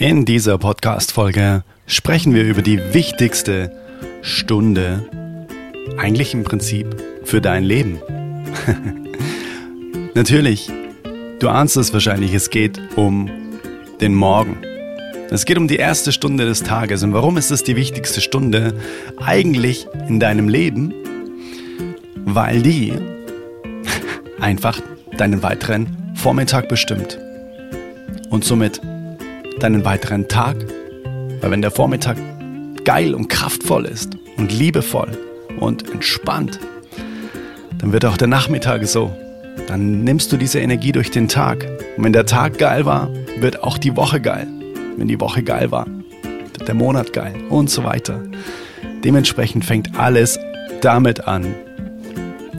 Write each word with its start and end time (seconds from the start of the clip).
In 0.00 0.24
dieser 0.24 0.56
Podcast-Folge 0.56 1.62
sprechen 1.86 2.32
wir 2.32 2.44
über 2.44 2.62
die 2.62 2.78
wichtigste 2.94 3.70
Stunde, 4.22 5.06
eigentlich 5.98 6.32
im 6.32 6.42
Prinzip 6.42 6.86
für 7.24 7.42
dein 7.42 7.64
Leben. 7.64 8.00
Natürlich, 10.14 10.72
du 11.38 11.50
ahnst 11.50 11.76
es 11.76 11.92
wahrscheinlich, 11.92 12.32
es 12.32 12.48
geht 12.48 12.80
um 12.96 13.30
den 14.00 14.14
Morgen. 14.14 14.56
Es 15.28 15.44
geht 15.44 15.58
um 15.58 15.68
die 15.68 15.76
erste 15.76 16.12
Stunde 16.12 16.46
des 16.46 16.62
Tages. 16.62 17.02
Und 17.02 17.12
warum 17.12 17.36
ist 17.36 17.50
es 17.50 17.62
die 17.62 17.76
wichtigste 17.76 18.22
Stunde 18.22 18.80
eigentlich 19.22 19.86
in 20.08 20.18
deinem 20.18 20.48
Leben? 20.48 20.94
Weil 22.24 22.62
die 22.62 22.94
einfach 24.40 24.80
deinen 25.18 25.42
weiteren 25.42 26.14
Vormittag 26.14 26.70
bestimmt. 26.70 27.18
Und 28.30 28.46
somit 28.46 28.80
deinen 29.62 29.84
weiteren 29.84 30.28
Tag. 30.28 30.56
Weil 31.40 31.50
wenn 31.50 31.62
der 31.62 31.70
Vormittag 31.70 32.16
geil 32.84 33.14
und 33.14 33.28
kraftvoll 33.28 33.86
ist 33.86 34.16
und 34.36 34.52
liebevoll 34.52 35.16
und 35.58 35.90
entspannt, 35.90 36.58
dann 37.78 37.92
wird 37.92 38.04
auch 38.04 38.16
der 38.16 38.28
Nachmittag 38.28 38.86
so. 38.86 39.10
Dann 39.66 40.04
nimmst 40.04 40.32
du 40.32 40.36
diese 40.36 40.60
Energie 40.60 40.92
durch 40.92 41.10
den 41.10 41.28
Tag. 41.28 41.66
Und 41.96 42.04
wenn 42.04 42.12
der 42.12 42.26
Tag 42.26 42.58
geil 42.58 42.84
war, 42.84 43.08
wird 43.38 43.62
auch 43.62 43.78
die 43.78 43.96
Woche 43.96 44.20
geil. 44.20 44.46
Wenn 44.96 45.08
die 45.08 45.20
Woche 45.20 45.42
geil 45.42 45.70
war, 45.70 45.86
wird 46.22 46.66
der 46.68 46.74
Monat 46.74 47.12
geil 47.12 47.34
und 47.48 47.70
so 47.70 47.84
weiter. 47.84 48.20
Dementsprechend 49.04 49.64
fängt 49.64 49.98
alles 49.98 50.38
damit 50.82 51.26
an, 51.26 51.54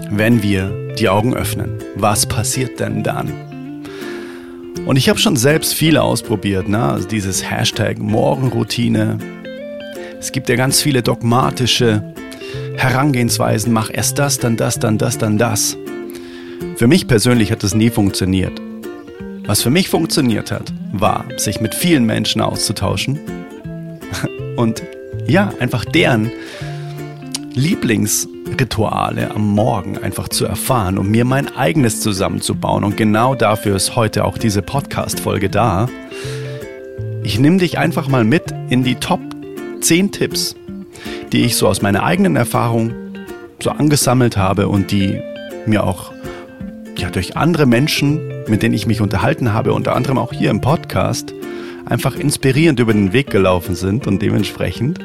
wenn 0.10 0.42
wir 0.42 0.94
die 0.98 1.10
Augen 1.10 1.36
öffnen. 1.36 1.78
Was 1.96 2.26
passiert 2.26 2.80
denn 2.80 3.04
dann? 3.04 3.51
Und 4.86 4.96
ich 4.96 5.10
habe 5.10 5.20
schon 5.20 5.36
selbst 5.36 5.74
viele 5.74 6.02
ausprobiert, 6.02 6.68
ne? 6.68 6.84
also 6.84 7.08
dieses 7.08 7.50
Hashtag 7.50 8.00
Morgenroutine. 8.00 9.20
Es 10.20 10.32
gibt 10.32 10.50
ja 10.50 10.56
ganz 10.56 10.82
viele 10.82 11.02
dogmatische 11.02 12.14
Herangehensweisen, 12.78 13.74
mach 13.74 13.90
erst 13.94 14.18
das, 14.18 14.40
dann 14.40 14.58
das, 14.58 14.80
dann 14.80 14.98
das, 14.98 15.18
dann 15.18 15.38
das. 15.38 15.78
Für 16.78 16.88
mich 16.88 17.08
persönlich 17.08 17.52
hat 17.52 17.64
das 17.64 17.76
nie 17.76 17.90
funktioniert. 17.90 18.60
Was 19.46 19.62
für 19.62 19.70
mich 19.70 19.90
funktioniert 19.90 20.52
hat, 20.52 20.72
war, 20.92 21.26
sich 21.38 21.62
mit 21.62 21.76
vielen 21.76 22.06
Menschen 22.06 22.42
auszutauschen 22.42 23.20
und 24.56 24.82
ja, 25.28 25.54
einfach 25.60 25.86
deren 25.86 26.32
Lieblings 27.54 28.30
Rituale 28.60 29.32
am 29.32 29.48
Morgen 29.50 29.98
einfach 29.98 30.30
zu 30.30 30.46
erfahren, 30.46 30.98
um 30.98 31.10
mir 31.10 31.26
mein 31.26 31.54
eigenes 31.56 32.00
zusammenzubauen. 32.00 32.84
Und 32.84 32.96
genau 32.96 33.36
dafür 33.36 33.76
ist 33.76 33.96
heute 33.96 34.24
auch 34.24 34.38
diese 34.38 34.62
Podcast-Folge 34.62 35.50
da. 35.50 35.90
Ich 37.24 37.40
nehme 37.40 37.58
dich 37.58 37.78
einfach 37.78 38.08
mal 38.08 38.24
mit 38.24 38.54
in 38.70 38.84
die 38.84 38.96
Top 38.96 39.20
10 39.82 40.12
Tipps, 40.12 40.56
die 41.34 41.44
ich 41.44 41.58
so 41.58 41.68
aus 41.68 41.82
meiner 41.82 42.04
eigenen 42.04 42.38
Erfahrung 42.38 42.94
so 43.62 43.72
angesammelt 43.72 44.38
habe 44.38 44.70
und 44.70 44.92
die 44.92 45.22
mir 45.66 45.84
auch 45.84 46.14
ja, 46.98 47.10
durch 47.10 47.36
andere 47.36 47.66
Menschen, 47.66 48.46
mit 48.48 48.64
denen 48.64 48.76
ich 48.76 48.88
mich 48.88 49.02
unterhalten 49.02 49.54
habe, 49.54 49.74
unter 49.74 49.96
anderem 49.96 50.18
auch 50.18 50.32
hier 50.32 50.50
im 50.52 50.62
Podcast, 50.62 51.34
einfach 51.92 52.16
inspirierend 52.16 52.80
über 52.80 52.94
den 52.94 53.12
Weg 53.12 53.30
gelaufen 53.30 53.76
sind 53.76 54.08
und 54.08 54.22
dementsprechend 54.22 55.00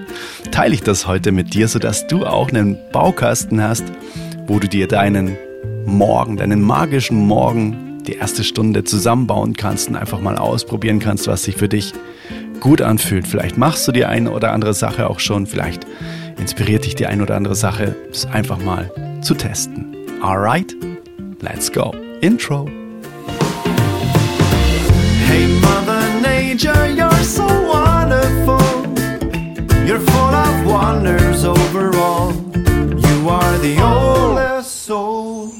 teile 0.52 0.72
ich 0.72 0.82
das 0.82 1.06
heute 1.06 1.32
mit 1.32 1.52
dir, 1.52 1.66
sodass 1.66 2.06
du 2.06 2.24
auch 2.24 2.48
einen 2.48 2.78
Baukasten 2.92 3.60
hast, 3.60 3.84
wo 4.46 4.60
du 4.60 4.68
dir 4.68 4.86
deinen 4.86 5.36
Morgen, 5.84 6.36
deinen 6.36 6.62
magischen 6.62 7.26
Morgen, 7.26 8.02
die 8.06 8.14
erste 8.14 8.44
Stunde 8.44 8.84
zusammenbauen 8.84 9.54
kannst 9.54 9.88
und 9.88 9.96
einfach 9.96 10.20
mal 10.20 10.36
ausprobieren 10.36 11.00
kannst, 11.00 11.26
was 11.26 11.42
sich 11.42 11.56
für 11.56 11.68
dich 11.68 11.92
gut 12.60 12.80
anfühlt. 12.80 13.26
Vielleicht 13.26 13.58
machst 13.58 13.86
du 13.88 13.92
die 13.92 14.04
eine 14.04 14.30
oder 14.30 14.52
andere 14.52 14.72
Sache 14.72 15.10
auch 15.10 15.18
schon, 15.18 15.46
vielleicht 15.46 15.84
inspiriert 16.38 16.84
dich 16.84 16.94
die 16.94 17.06
eine 17.06 17.24
oder 17.24 17.34
andere 17.34 17.56
Sache, 17.56 17.96
es 18.12 18.26
einfach 18.26 18.58
mal 18.62 18.92
zu 19.22 19.34
testen. 19.34 19.96
Alright, 20.22 20.76
let's 21.40 21.72
go. 21.72 21.92
Intro. 22.20 22.68
Hey 25.26 25.48
Mother 25.60 25.75
Nature, 26.56 26.88
you're 26.88 27.22
so 27.22 27.44
wonderful. 27.68 28.64
You're 29.84 30.00
full 30.00 30.34
of 30.46 30.64
wonders 30.64 31.44
overall. 31.44 32.32
You 32.32 33.28
are 33.28 33.58
the 33.58 33.76
oldest 33.82 34.70
soul. 34.86 35.52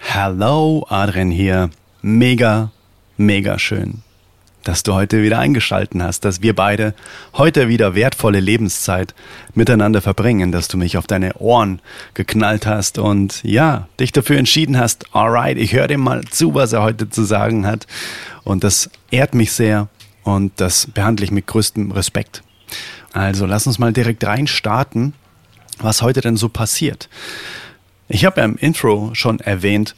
Hallo, 0.00 0.86
Adrian 0.90 1.30
hier. 1.30 1.68
Mega, 2.00 2.72
mega 3.18 3.58
schön, 3.58 4.02
dass 4.64 4.82
du 4.82 4.94
heute 4.94 5.22
wieder 5.22 5.38
eingeschalten 5.38 6.02
hast, 6.02 6.24
dass 6.24 6.42
wir 6.42 6.54
beide 6.54 6.94
heute 7.34 7.68
wieder 7.68 7.94
wertvolle 7.94 8.40
Lebenszeit 8.40 9.14
miteinander 9.54 10.00
verbringen, 10.00 10.52
dass 10.52 10.68
du 10.68 10.76
mich 10.76 10.96
auf 10.96 11.06
deine 11.06 11.34
Ohren 11.34 11.80
geknallt 12.14 12.66
hast 12.66 12.98
und 12.98 13.42
ja, 13.42 13.88
dich 13.98 14.12
dafür 14.12 14.38
entschieden 14.38 14.78
hast, 14.78 15.14
alright, 15.14 15.58
ich 15.58 15.72
höre 15.72 15.88
dem 15.88 16.00
mal 16.00 16.24
zu, 16.24 16.54
was 16.54 16.72
er 16.72 16.82
heute 16.82 17.10
zu 17.10 17.24
sagen 17.24 17.66
hat. 17.66 17.86
Und 18.44 18.64
das 18.64 18.90
ehrt 19.10 19.34
mich 19.34 19.52
sehr 19.52 19.88
und 20.24 20.52
das 20.56 20.86
behandle 20.86 21.24
ich 21.24 21.30
mit 21.30 21.46
größtem 21.46 21.90
Respekt. 21.92 22.42
Also 23.12 23.46
lass 23.46 23.66
uns 23.66 23.78
mal 23.78 23.92
direkt 23.92 24.24
reinstarten, 24.24 25.12
was 25.78 26.02
heute 26.02 26.20
denn 26.20 26.36
so 26.36 26.48
passiert. 26.48 27.08
Ich 28.08 28.24
habe 28.24 28.40
ja 28.40 28.44
im 28.44 28.56
Intro 28.56 29.10
schon 29.14 29.40
erwähnt, 29.40 29.94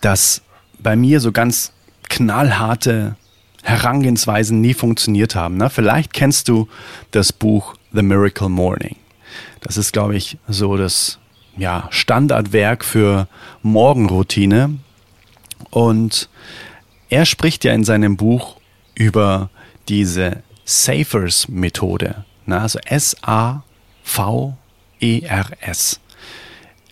dass 0.00 0.42
bei 0.78 0.96
mir 0.96 1.20
so 1.20 1.32
ganz 1.32 1.72
knallharte 2.08 3.16
Herangehensweisen 3.64 4.60
nie 4.60 4.74
funktioniert 4.74 5.34
haben. 5.34 5.56
Ne? 5.56 5.70
Vielleicht 5.70 6.12
kennst 6.12 6.48
du 6.48 6.68
das 7.10 7.32
Buch 7.32 7.74
The 7.92 8.02
Miracle 8.02 8.50
Morning. 8.50 8.96
Das 9.60 9.78
ist, 9.78 9.92
glaube 9.92 10.16
ich, 10.16 10.36
so 10.46 10.76
das 10.76 11.18
ja, 11.56 11.88
Standardwerk 11.90 12.84
für 12.84 13.26
Morgenroutine. 13.62 14.78
Und 15.70 16.28
er 17.08 17.24
spricht 17.24 17.64
ja 17.64 17.72
in 17.72 17.84
seinem 17.84 18.18
Buch 18.18 18.56
über 18.94 19.48
diese 19.88 20.42
Safers-Methode. 20.66 22.26
Also 22.46 22.78
S-A-V-E-R-S. 22.84 23.60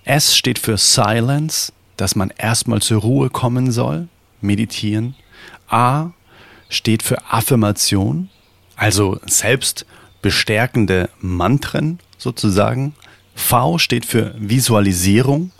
S 0.04 0.36
steht 0.36 0.58
für 0.58 0.78
Silence, 0.78 1.72
dass 1.98 2.16
man 2.16 2.32
erstmal 2.36 2.80
zur 2.80 3.02
Ruhe 3.02 3.28
kommen 3.28 3.70
soll, 3.70 4.08
meditieren. 4.40 5.14
A 5.68 6.12
steht 6.72 7.02
für 7.02 7.30
Affirmation, 7.30 8.28
also 8.76 9.20
selbstbestärkende 9.26 11.10
Mantren 11.20 12.00
sozusagen. 12.18 12.94
V 13.34 13.78
steht 13.78 14.06
für 14.06 14.34
Visualisierung, 14.38 15.52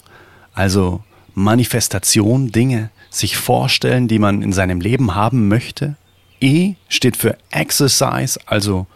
also 0.55 1.03
Manifestation, 1.35 2.53
Dinge 2.53 2.91
sich 3.11 3.37
vorstellen, 3.37 4.09
die 4.09 4.19
man 4.19 4.43
in 4.43 4.53
seinem 4.53 4.81
Leben 4.81 5.15
haben 5.15 5.49
möchte. 5.49 5.97
E 6.41 6.75
steht 6.89 7.17
für 7.17 7.37
Exercise, 7.51 8.41
also 8.47 8.87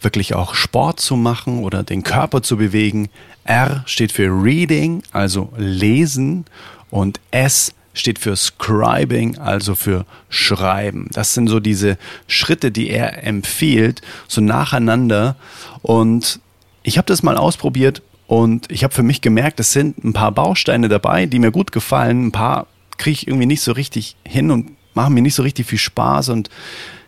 wirklich 0.00 0.34
auch 0.34 0.54
Sport 0.54 1.00
zu 1.00 1.16
machen 1.16 1.62
oder 1.62 1.82
den 1.82 2.02
Körper 2.02 2.42
zu 2.42 2.56
bewegen. 2.56 3.10
R 3.44 3.82
steht 3.86 4.12
für 4.12 4.28
Reading, 4.28 5.02
also 5.12 5.52
Lesen. 5.56 6.46
Und 6.90 7.20
S 7.30 7.72
steht 7.92 8.18
für 8.18 8.36
Scribing, 8.36 9.38
also 9.38 9.74
für 9.74 10.06
Schreiben. 10.28 11.08
Das 11.12 11.34
sind 11.34 11.48
so 11.48 11.60
diese 11.60 11.98
Schritte, 12.26 12.70
die 12.70 12.90
er 12.90 13.24
empfiehlt, 13.24 14.02
so 14.28 14.40
nacheinander. 14.40 15.36
Und 15.82 16.40
ich 16.82 16.98
habe 16.98 17.06
das 17.06 17.22
mal 17.22 17.36
ausprobiert 17.36 18.02
und 18.26 18.70
ich 18.70 18.84
habe 18.84 18.94
für 18.94 19.02
mich 19.02 19.20
gemerkt, 19.20 19.58
es 19.60 19.72
sind 19.72 20.04
ein 20.04 20.12
paar 20.12 20.32
Bausteine 20.32 20.88
dabei, 20.88 21.26
die 21.26 21.40
mir 21.40 21.50
gut 21.50 21.72
gefallen. 21.72 22.26
Ein 22.26 22.32
paar 22.32 22.66
kriege 22.96 23.14
ich 23.14 23.26
irgendwie 23.26 23.46
nicht 23.46 23.62
so 23.62 23.72
richtig 23.72 24.16
hin 24.24 24.50
und 24.50 24.70
machen 24.94 25.14
mir 25.14 25.22
nicht 25.22 25.34
so 25.34 25.42
richtig 25.42 25.66
viel 25.66 25.78
Spaß 25.78 26.28
und 26.28 26.50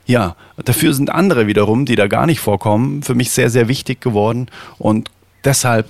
ja, 0.05 0.35
dafür 0.65 0.95
sind 0.95 1.11
andere 1.11 1.47
wiederum, 1.47 1.85
die 1.85 1.95
da 1.95 2.09
gar 2.09 2.27
nicht 2.27 2.41
vorkommen, 2.41 3.03
für 3.03 3.15
mich 3.15 3.31
sehr, 3.31 3.51
sehr 3.51 3.69
wichtig 3.69 4.01
geworden 4.01 4.49
und 4.79 5.11
deshalb 5.45 5.89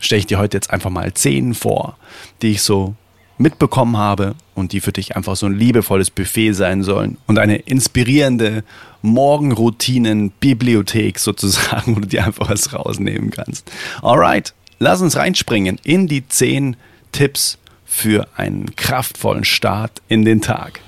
stelle 0.00 0.18
ich 0.18 0.26
dir 0.26 0.38
heute 0.38 0.56
jetzt 0.56 0.70
einfach 0.70 0.90
mal 0.90 1.14
zehn 1.14 1.54
vor, 1.54 1.96
die 2.42 2.50
ich 2.52 2.62
so 2.62 2.96
mitbekommen 3.42 3.98
habe 3.98 4.34
und 4.54 4.72
die 4.72 4.80
für 4.80 4.92
dich 4.92 5.16
einfach 5.16 5.36
so 5.36 5.44
ein 5.46 5.58
liebevolles 5.58 6.10
Buffet 6.10 6.52
sein 6.52 6.82
sollen 6.82 7.18
und 7.26 7.38
eine 7.38 7.56
inspirierende 7.56 8.64
Morgenroutinen-Bibliothek 9.02 11.18
sozusagen, 11.18 11.96
wo 11.96 12.00
du 12.00 12.06
dir 12.06 12.24
einfach 12.24 12.48
was 12.48 12.72
rausnehmen 12.72 13.30
kannst. 13.30 13.70
Alright, 14.00 14.54
lass 14.78 15.02
uns 15.02 15.16
reinspringen 15.16 15.78
in 15.82 16.06
die 16.06 16.26
zehn 16.28 16.76
Tipps 17.10 17.58
für 17.84 18.28
einen 18.36 18.76
kraftvollen 18.76 19.44
Start 19.44 20.00
in 20.08 20.24
den 20.24 20.40
Tag. 20.40 20.80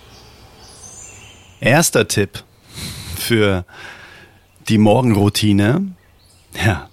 Erster 1.61 2.09
Tipp 2.09 2.43
für 3.17 3.67
die 4.69 4.79
Morgenroutine, 4.79 5.89
ja, 6.65 6.89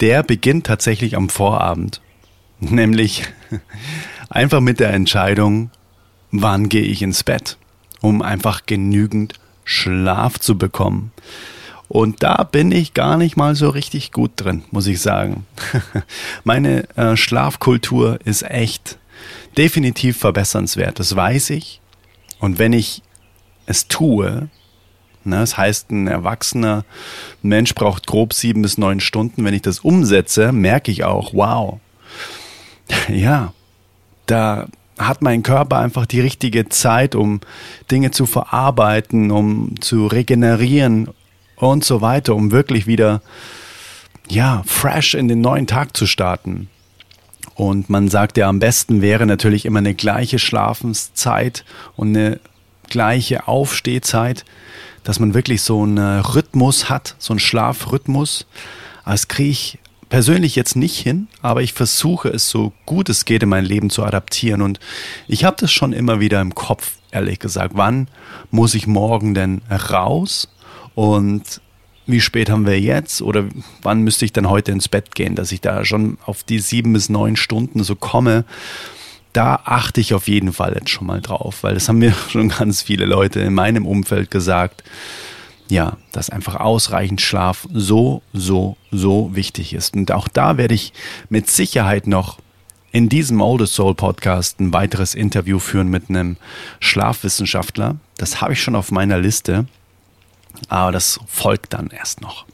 der 0.00 0.22
beginnt 0.22 0.66
tatsächlich 0.66 1.16
am 1.16 1.28
Vorabend. 1.28 2.00
Nämlich 2.60 3.24
einfach 4.36 4.60
mit 4.60 4.80
der 4.80 4.92
Entscheidung, 4.92 5.70
wann 6.30 6.68
gehe 6.68 6.82
ich 6.82 7.00
ins 7.00 7.24
Bett, 7.24 7.56
um 8.02 8.20
einfach 8.20 8.66
genügend 8.66 9.32
Schlaf 9.64 10.38
zu 10.38 10.58
bekommen. 10.58 11.10
Und 11.88 12.22
da 12.22 12.42
bin 12.42 12.70
ich 12.70 12.94
gar 12.94 13.16
nicht 13.16 13.36
mal 13.36 13.54
so 13.54 13.70
richtig 13.70 14.12
gut 14.12 14.32
drin, 14.36 14.64
muss 14.70 14.86
ich 14.86 15.00
sagen. 15.00 15.46
Meine 16.44 16.86
äh, 16.96 17.16
Schlafkultur 17.16 18.18
ist 18.24 18.42
echt 18.42 18.98
definitiv 19.56 20.18
verbessernswert, 20.18 20.98
das 20.98 21.16
weiß 21.16 21.50
ich. 21.50 21.80
Und 22.38 22.58
wenn 22.58 22.74
ich 22.74 23.02
es 23.64 23.88
tue, 23.88 24.50
ne, 25.24 25.38
das 25.38 25.56
heißt, 25.56 25.90
ein 25.90 26.08
erwachsener 26.08 26.84
Mensch 27.40 27.74
braucht 27.74 28.06
grob 28.06 28.34
sieben 28.34 28.60
bis 28.60 28.76
neun 28.76 29.00
Stunden. 29.00 29.44
Wenn 29.44 29.54
ich 29.54 29.62
das 29.62 29.80
umsetze, 29.80 30.52
merke 30.52 30.90
ich 30.90 31.04
auch, 31.04 31.32
wow, 31.32 31.80
ja, 33.08 33.54
da 34.26 34.66
hat 34.98 35.22
mein 35.22 35.42
Körper 35.42 35.78
einfach 35.78 36.06
die 36.06 36.20
richtige 36.20 36.68
Zeit, 36.68 37.14
um 37.14 37.40
Dinge 37.90 38.10
zu 38.10 38.26
verarbeiten, 38.26 39.30
um 39.30 39.80
zu 39.80 40.06
regenerieren 40.06 41.08
und 41.56 41.84
so 41.84 42.00
weiter, 42.00 42.34
um 42.34 42.50
wirklich 42.50 42.86
wieder, 42.86 43.22
ja, 44.28 44.62
fresh 44.66 45.14
in 45.14 45.28
den 45.28 45.40
neuen 45.40 45.66
Tag 45.66 45.96
zu 45.96 46.06
starten. 46.06 46.68
Und 47.54 47.88
man 47.88 48.08
sagt 48.08 48.36
ja, 48.36 48.48
am 48.48 48.58
besten 48.58 49.00
wäre 49.00 49.26
natürlich 49.26 49.64
immer 49.64 49.78
eine 49.78 49.94
gleiche 49.94 50.38
Schlafenszeit 50.38 51.64
und 51.96 52.08
eine 52.08 52.40
gleiche 52.88 53.48
Aufstehzeit, 53.48 54.44
dass 55.04 55.20
man 55.20 55.34
wirklich 55.34 55.62
so 55.62 55.82
einen 55.82 56.20
Rhythmus 56.20 56.90
hat, 56.90 57.16
so 57.18 57.32
einen 57.32 57.40
Schlafrhythmus. 57.40 58.46
Das 59.04 59.28
kriege 59.28 59.50
ich 59.50 59.78
persönlich 60.08 60.56
jetzt 60.56 60.76
nicht 60.76 60.98
hin, 60.98 61.28
aber 61.42 61.62
ich 61.62 61.72
versuche 61.72 62.28
es 62.28 62.48
so 62.48 62.72
gut 62.84 63.08
es 63.08 63.24
geht 63.24 63.42
in 63.42 63.48
mein 63.48 63.64
Leben 63.64 63.90
zu 63.90 64.04
adaptieren. 64.04 64.62
Und 64.62 64.78
ich 65.28 65.44
habe 65.44 65.56
das 65.58 65.72
schon 65.72 65.92
immer 65.92 66.20
wieder 66.20 66.40
im 66.40 66.54
Kopf, 66.54 66.92
ehrlich 67.10 67.38
gesagt. 67.38 67.72
Wann 67.74 68.08
muss 68.50 68.74
ich 68.74 68.86
morgen 68.86 69.34
denn 69.34 69.62
raus? 69.70 70.48
Und 70.94 71.60
wie 72.06 72.20
spät 72.20 72.50
haben 72.50 72.66
wir 72.66 72.80
jetzt? 72.80 73.20
Oder 73.20 73.44
wann 73.82 74.02
müsste 74.02 74.24
ich 74.24 74.32
dann 74.32 74.48
heute 74.48 74.72
ins 74.72 74.88
Bett 74.88 75.14
gehen, 75.14 75.34
dass 75.34 75.52
ich 75.52 75.60
da 75.60 75.84
schon 75.84 76.18
auf 76.24 76.44
die 76.44 76.60
sieben 76.60 76.92
bis 76.92 77.08
neun 77.08 77.36
Stunden 77.36 77.82
so 77.82 77.96
komme? 77.96 78.44
Da 79.32 79.60
achte 79.64 80.00
ich 80.00 80.14
auf 80.14 80.28
jeden 80.28 80.52
Fall 80.52 80.74
jetzt 80.74 80.90
schon 80.90 81.06
mal 81.06 81.20
drauf, 81.20 81.62
weil 81.62 81.74
das 81.74 81.88
haben 81.88 81.98
mir 81.98 82.14
schon 82.30 82.48
ganz 82.48 82.82
viele 82.82 83.06
Leute 83.06 83.40
in 83.40 83.54
meinem 83.54 83.86
Umfeld 83.86 84.30
gesagt 84.30 84.84
ja, 85.68 85.96
dass 86.12 86.30
einfach 86.30 86.56
ausreichend 86.56 87.20
Schlaf 87.20 87.66
so, 87.72 88.22
so, 88.32 88.76
so 88.90 89.34
wichtig 89.34 89.74
ist. 89.74 89.94
Und 89.94 90.12
auch 90.12 90.28
da 90.28 90.56
werde 90.56 90.74
ich 90.74 90.92
mit 91.28 91.50
Sicherheit 91.50 92.06
noch 92.06 92.38
in 92.92 93.08
diesem 93.08 93.40
Oldest 93.40 93.74
Soul 93.74 93.94
Podcast 93.94 94.60
ein 94.60 94.72
weiteres 94.72 95.14
Interview 95.14 95.58
führen 95.58 95.88
mit 95.88 96.08
einem 96.08 96.36
Schlafwissenschaftler. 96.80 97.96
Das 98.16 98.40
habe 98.40 98.54
ich 98.54 98.62
schon 98.62 98.76
auf 98.76 98.90
meiner 98.90 99.18
Liste, 99.18 99.66
aber 100.68 100.92
das 100.92 101.20
folgt 101.26 101.74
dann 101.74 101.88
erst 101.88 102.20
noch. 102.20 102.46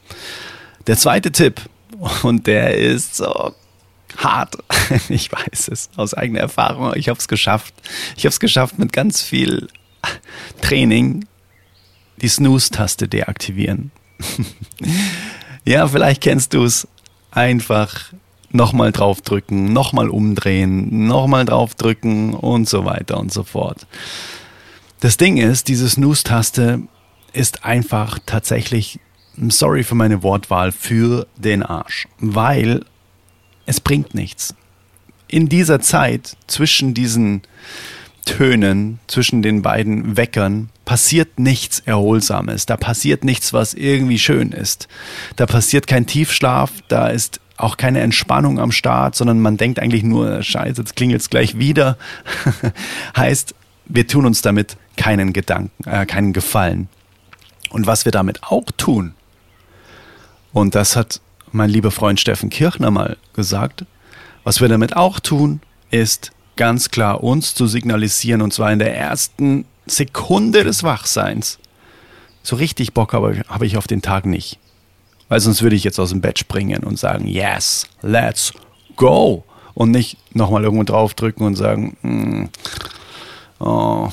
Der 0.87 0.97
zweite 0.97 1.31
Tipp, 1.31 1.61
und 2.23 2.47
der 2.47 2.77
ist 2.77 3.17
so 3.17 3.55
hart. 4.17 4.57
Ich 5.09 5.33
weiß 5.33 5.69
es 5.69 5.89
aus 5.97 6.13
eigener 6.13 6.41
Erfahrung. 6.41 6.93
Ich 6.97 7.09
habe 7.09 7.19
es 7.19 7.29
geschafft. 7.29 7.75
Ich 8.17 8.25
habe 8.25 8.33
es 8.33 8.41
geschafft 8.41 8.79
mit 8.79 8.93
ganz 8.93 9.23
viel 9.23 9.69
Training, 10.61 11.25
die 12.23 12.29
Snooze-Taste 12.29 13.09
deaktivieren. 13.09 13.91
ja, 15.65 15.87
vielleicht 15.89 16.23
kennst 16.23 16.55
du 16.55 16.65
es. 16.65 16.89
Einfach 17.31 18.13
nochmal 18.51 18.93
draufdrücken, 18.93 19.73
nochmal 19.73 20.09
umdrehen, 20.11 21.07
nochmal 21.07 21.45
draufdrücken 21.45 22.35
und 22.35 22.69
so 22.69 22.85
weiter 22.85 23.19
und 23.19 23.33
so 23.33 23.43
fort. 23.43 23.87
Das 25.01 25.17
Ding 25.17 25.39
ist, 25.39 25.69
diese 25.69 25.89
Snooze-Taste 25.89 26.83
ist 27.33 27.65
einfach 27.65 28.19
tatsächlich, 28.25 29.01
sorry 29.49 29.83
für 29.83 29.95
meine 29.95 30.23
Wortwahl, 30.23 30.71
für 30.71 31.27
den 31.37 31.63
Arsch. 31.63 32.07
Weil 32.19 32.85
es 33.67 33.81
bringt 33.81 34.15
nichts. 34.15 34.55
In 35.29 35.49
dieser 35.49 35.81
Zeit 35.81 36.37
zwischen 36.47 36.93
diesen 36.93 37.43
Tönen, 38.27 39.01
zwischen 39.07 39.43
den 39.43 39.63
beiden 39.63 40.17
Weckern, 40.17 40.69
passiert 40.85 41.39
nichts 41.39 41.81
Erholsames, 41.81 42.67
da 42.67 42.77
passiert 42.77 43.25
nichts, 43.25 43.53
was 43.53 43.75
irgendwie 43.75 44.19
schön 44.19 44.53
ist. 44.53 44.89
Da 45.37 45.47
passiert 45.47 45.87
kein 45.87 46.07
Tiefschlaf, 46.07 46.73
da 46.89 47.09
ist 47.09 47.41
auch 47.57 47.77
keine 47.77 48.01
Entspannung 48.01 48.59
am 48.59 48.73
Start, 48.73 49.15
sondern 49.15 49.41
man 49.41 49.57
denkt 49.57 49.79
eigentlich 49.79 50.03
nur, 50.03 50.43
scheiße, 50.43 50.81
jetzt 50.81 50.97
klingelt 50.97 51.21
es 51.21 51.31
gleich 51.31 51.59
wieder. 51.59 51.97
heißt, 53.17 53.55
wir 53.87 54.07
tun 54.07 54.27
uns 54.27 54.43
damit 54.43 54.77
keinen 54.97 55.33
Gedanken, 55.33 55.89
äh, 55.89 56.07
keinen 56.07 56.33
Gefallen. 56.33 56.89
Und 57.71 57.87
was 57.87 58.05
wir 58.05 58.13
damit 58.13 58.43
auch 58.43 58.71
tun, 58.77 59.15
und 60.53 60.75
das 60.75 60.97
hat 60.97 61.21
mein 61.53 61.71
lieber 61.71 61.91
Freund 61.91 62.21
Steffen 62.21 62.51
Kirchner 62.51 62.91
mal 62.91 63.17
gesagt, 63.35 63.85
was 64.45 64.61
wir 64.61 64.69
damit 64.69 64.97
auch 64.97 65.21
tun, 65.21 65.61
ist 65.91 66.33
ganz 66.57 66.91
klar 66.91 67.23
uns 67.23 67.55
zu 67.55 67.67
signalisieren, 67.67 68.43
und 68.43 68.53
zwar 68.53 68.73
in 68.73 68.79
der 68.79 68.97
ersten 68.97 69.65
Sekunde 69.87 70.65
des 70.65 70.83
Wachseins. 70.83 71.59
So 72.43 72.57
richtig 72.57 72.93
Bock 72.93 73.13
habe, 73.13 73.43
habe 73.49 73.67
ich 73.67 73.77
auf 73.77 73.87
den 73.87 74.03
Tag 74.03 74.27
nicht. 74.27 74.59
Weil 75.29 75.41
sonst 75.41 75.63
würde 75.63 75.77
ich 75.77 75.85
jetzt 75.85 75.99
aus 75.99 76.11
dem 76.11 76.21
Bett 76.21 76.39
springen 76.39 76.85
und 76.85 76.99
sagen, 76.99 77.27
yes, 77.27 77.87
let's 78.03 78.53
go. 78.97 79.45
Und 79.75 79.91
nicht 79.91 80.19
nochmal 80.35 80.65
irgendwo 80.65 80.85
draufdrücken 80.85 81.47
und 81.47 81.55
sagen, 81.55 81.97
mm, 82.03 82.45
oh, 83.61 84.11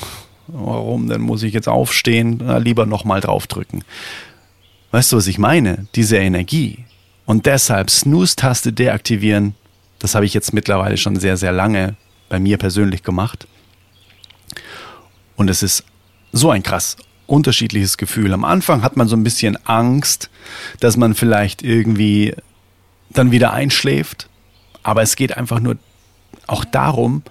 warum 0.48 1.10
denn 1.10 1.22
muss 1.22 1.44
ich 1.44 1.54
jetzt 1.54 1.68
aufstehen? 1.68 2.42
Na, 2.44 2.58
lieber 2.58 2.86
nochmal 2.86 3.20
draufdrücken. 3.20 3.84
Weißt 4.92 5.12
du, 5.12 5.18
was 5.18 5.28
ich 5.28 5.38
meine? 5.38 5.88
Diese 5.96 6.18
Energie. 6.18 6.86
Und 7.26 7.46
deshalb 7.46 7.90
Snooze-Taste 7.90 8.74
deaktivieren, 8.74 9.56
das 10.00 10.16
habe 10.16 10.26
ich 10.26 10.34
jetzt 10.34 10.54
mittlerweile 10.54 10.98
schon 10.98 11.18
sehr, 11.18 11.38
sehr 11.38 11.52
lange 11.52 11.96
bei 12.30 12.40
mir 12.40 12.58
persönlich 12.58 13.04
gemacht. 13.04 13.48
Und 15.40 15.50
es 15.50 15.64
ist 15.64 15.86
so 16.34 16.52
ein 16.52 16.64
krass 16.64 16.98
unterschiedliches 17.26 17.98
Gefühl. 17.98 18.34
Am 18.34 18.44
Anfang 18.44 18.82
hat 18.82 18.98
man 18.98 19.08
so 19.08 19.16
ein 19.16 19.24
bisschen 19.24 19.56
Angst, 19.66 20.30
dass 20.82 20.98
man 20.98 21.16
vielleicht 21.16 21.64
irgendwie 21.64 22.36
dann 23.10 23.32
wieder 23.32 23.54
einschläft. 23.54 24.28
Aber 24.84 25.02
es 25.02 25.16
geht 25.16 25.38
einfach 25.38 25.62
nur 25.62 25.78
auch 26.46 26.66
darum, 26.66 27.24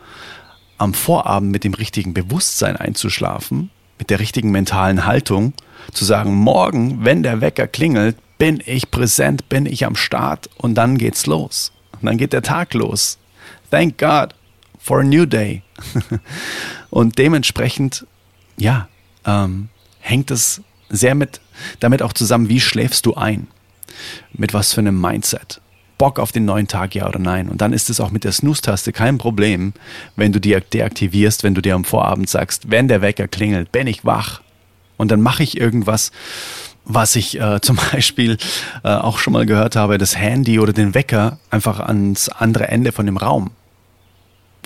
am 0.79 0.95
Vorabend 0.95 1.51
mit 1.51 1.65
dem 1.65 1.75
richtigen 1.75 2.15
Bewusstsein 2.15 2.79
einzuschlafen, 2.79 3.69
mit 3.99 4.09
der 4.09 4.21
richtigen 4.21 4.53
mentalen 4.53 5.05
Haltung, 5.05 5.53
zu 5.93 6.07
sagen, 6.07 6.35
morgen, 6.35 7.05
wenn 7.05 7.23
der 7.23 7.43
Wecker 7.43 7.67
klingelt, 7.67 8.17
bin 8.39 8.63
ich 8.65 8.91
präsent, 8.91 9.51
bin 9.51 9.67
ich 9.67 9.85
am 9.85 9.97
Start 9.97 10.49
und 10.57 10.77
dann 10.77 10.97
geht's 10.97 11.27
los. 11.27 11.73
Und 12.01 12.07
dann 12.07 12.17
geht 12.17 12.33
der 12.33 12.43
Tag 12.43 12.73
los. 12.73 13.19
Thank 13.71 13.99
God 13.99 14.38
for 14.79 15.01
a 15.01 15.05
new 15.05 15.27
day. 15.27 15.63
und 16.91 17.19
dementsprechend, 17.19 18.07
ja, 18.57 18.89
ähm, 19.25 19.69
hängt 20.01 20.31
es 20.31 20.63
sehr 20.89 21.15
mit, 21.15 21.41
damit 21.81 22.03
auch 22.03 22.13
zusammen, 22.13 22.49
wie 22.49 22.61
schläfst 22.61 23.05
du 23.07 23.15
ein? 23.15 23.49
Mit 24.33 24.55
was 24.55 24.73
für 24.73 24.81
einem 24.81 25.01
Mindset? 25.01 25.61
Bock 25.99 26.21
auf 26.21 26.31
den 26.31 26.45
neuen 26.45 26.69
Tag, 26.69 26.95
ja 26.95 27.09
oder 27.09 27.19
nein? 27.19 27.49
Und 27.49 27.61
dann 27.61 27.73
ist 27.73 27.91
es 27.91 28.01
auch 28.01 28.13
mit 28.13 28.23
der 28.23 28.33
Snooze-Taste 28.33 28.93
kein 28.93 29.19
Problem, 29.19 29.73
wenn 30.15 30.33
du 30.33 30.41
die 30.41 30.57
deaktivierst, 30.73 31.43
wenn 31.43 31.55
du 31.55 31.61
dir 31.61 31.75
am 31.75 31.85
Vorabend 31.85 32.31
sagst, 32.31 32.71
wenn 32.71 32.87
der 32.87 33.03
Wecker 33.03 33.27
klingelt, 33.27 33.73
bin 33.73 33.89
ich 33.89 34.05
wach. 34.05 34.41
Und 34.97 35.11
dann 35.11 35.21
mache 35.21 35.43
ich 35.43 35.61
irgendwas, 35.61 36.13
was 36.85 37.17
ich 37.17 37.41
äh, 37.41 37.61
zum 37.63 37.77
Beispiel 37.93 38.39
äh, 38.85 38.89
auch 38.89 39.19
schon 39.19 39.33
mal 39.33 39.45
gehört 39.45 39.75
habe, 39.75 39.99
das 39.99 40.17
Handy 40.17 40.61
oder 40.61 40.73
den 40.73 40.95
Wecker 40.95 41.39
einfach 41.51 41.81
ans 41.81 42.29
andere 42.29 42.69
Ende 42.69 42.93
von 42.93 43.05
dem 43.05 43.17
Raum 43.17 43.51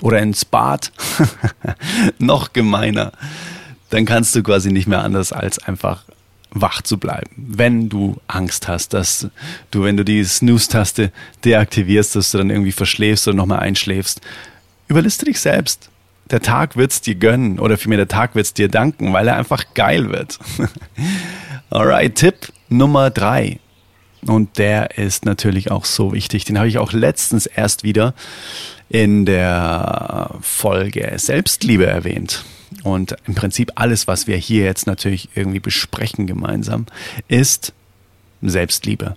oder 0.01 0.19
ins 0.19 0.45
Bad, 0.45 0.91
noch 2.19 2.53
gemeiner, 2.53 3.11
dann 3.89 4.05
kannst 4.05 4.35
du 4.35 4.43
quasi 4.43 4.71
nicht 4.71 4.87
mehr 4.87 5.03
anders 5.03 5.31
als 5.31 5.59
einfach 5.59 6.03
wach 6.53 6.81
zu 6.81 6.97
bleiben. 6.97 7.29
Wenn 7.35 7.89
du 7.89 8.17
Angst 8.27 8.67
hast, 8.67 8.93
dass 8.93 9.27
du, 9.71 9.83
wenn 9.83 9.97
du 9.97 10.05
die 10.05 10.23
Snooze-Taste 10.23 11.11
deaktivierst, 11.43 12.15
dass 12.15 12.31
du 12.31 12.37
dann 12.37 12.49
irgendwie 12.49 12.71
verschläfst 12.71 13.27
oder 13.27 13.37
nochmal 13.37 13.59
einschläfst, 13.59 14.21
überliste 14.87 15.25
dich 15.25 15.39
selbst. 15.39 15.89
Der 16.29 16.41
Tag 16.41 16.77
wird's 16.77 17.01
dir 17.01 17.15
gönnen 17.15 17.59
oder 17.59 17.77
vielmehr 17.77 17.97
der 17.97 18.07
Tag 18.07 18.35
wird's 18.35 18.53
dir 18.53 18.69
danken, 18.69 19.13
weil 19.13 19.27
er 19.27 19.35
einfach 19.35 19.65
geil 19.73 20.09
wird. 20.09 20.39
Alright, 21.69 22.15
Tipp 22.15 22.51
Nummer 22.69 23.09
drei. 23.09 23.59
Und 24.27 24.57
der 24.57 24.97
ist 24.97 25.25
natürlich 25.25 25.71
auch 25.71 25.85
so 25.85 26.13
wichtig. 26.13 26.45
Den 26.45 26.57
habe 26.57 26.67
ich 26.67 26.77
auch 26.77 26.93
letztens 26.93 27.45
erst 27.45 27.83
wieder 27.83 28.13
in 28.89 29.25
der 29.25 30.31
Folge 30.41 31.13
Selbstliebe 31.17 31.85
erwähnt. 31.85 32.45
Und 32.83 33.15
im 33.27 33.35
Prinzip 33.35 33.71
alles, 33.75 34.07
was 34.07 34.27
wir 34.27 34.37
hier 34.37 34.63
jetzt 34.63 34.87
natürlich 34.87 35.29
irgendwie 35.35 35.59
besprechen 35.59 36.27
gemeinsam, 36.27 36.85
ist 37.27 37.73
Selbstliebe. 38.41 39.15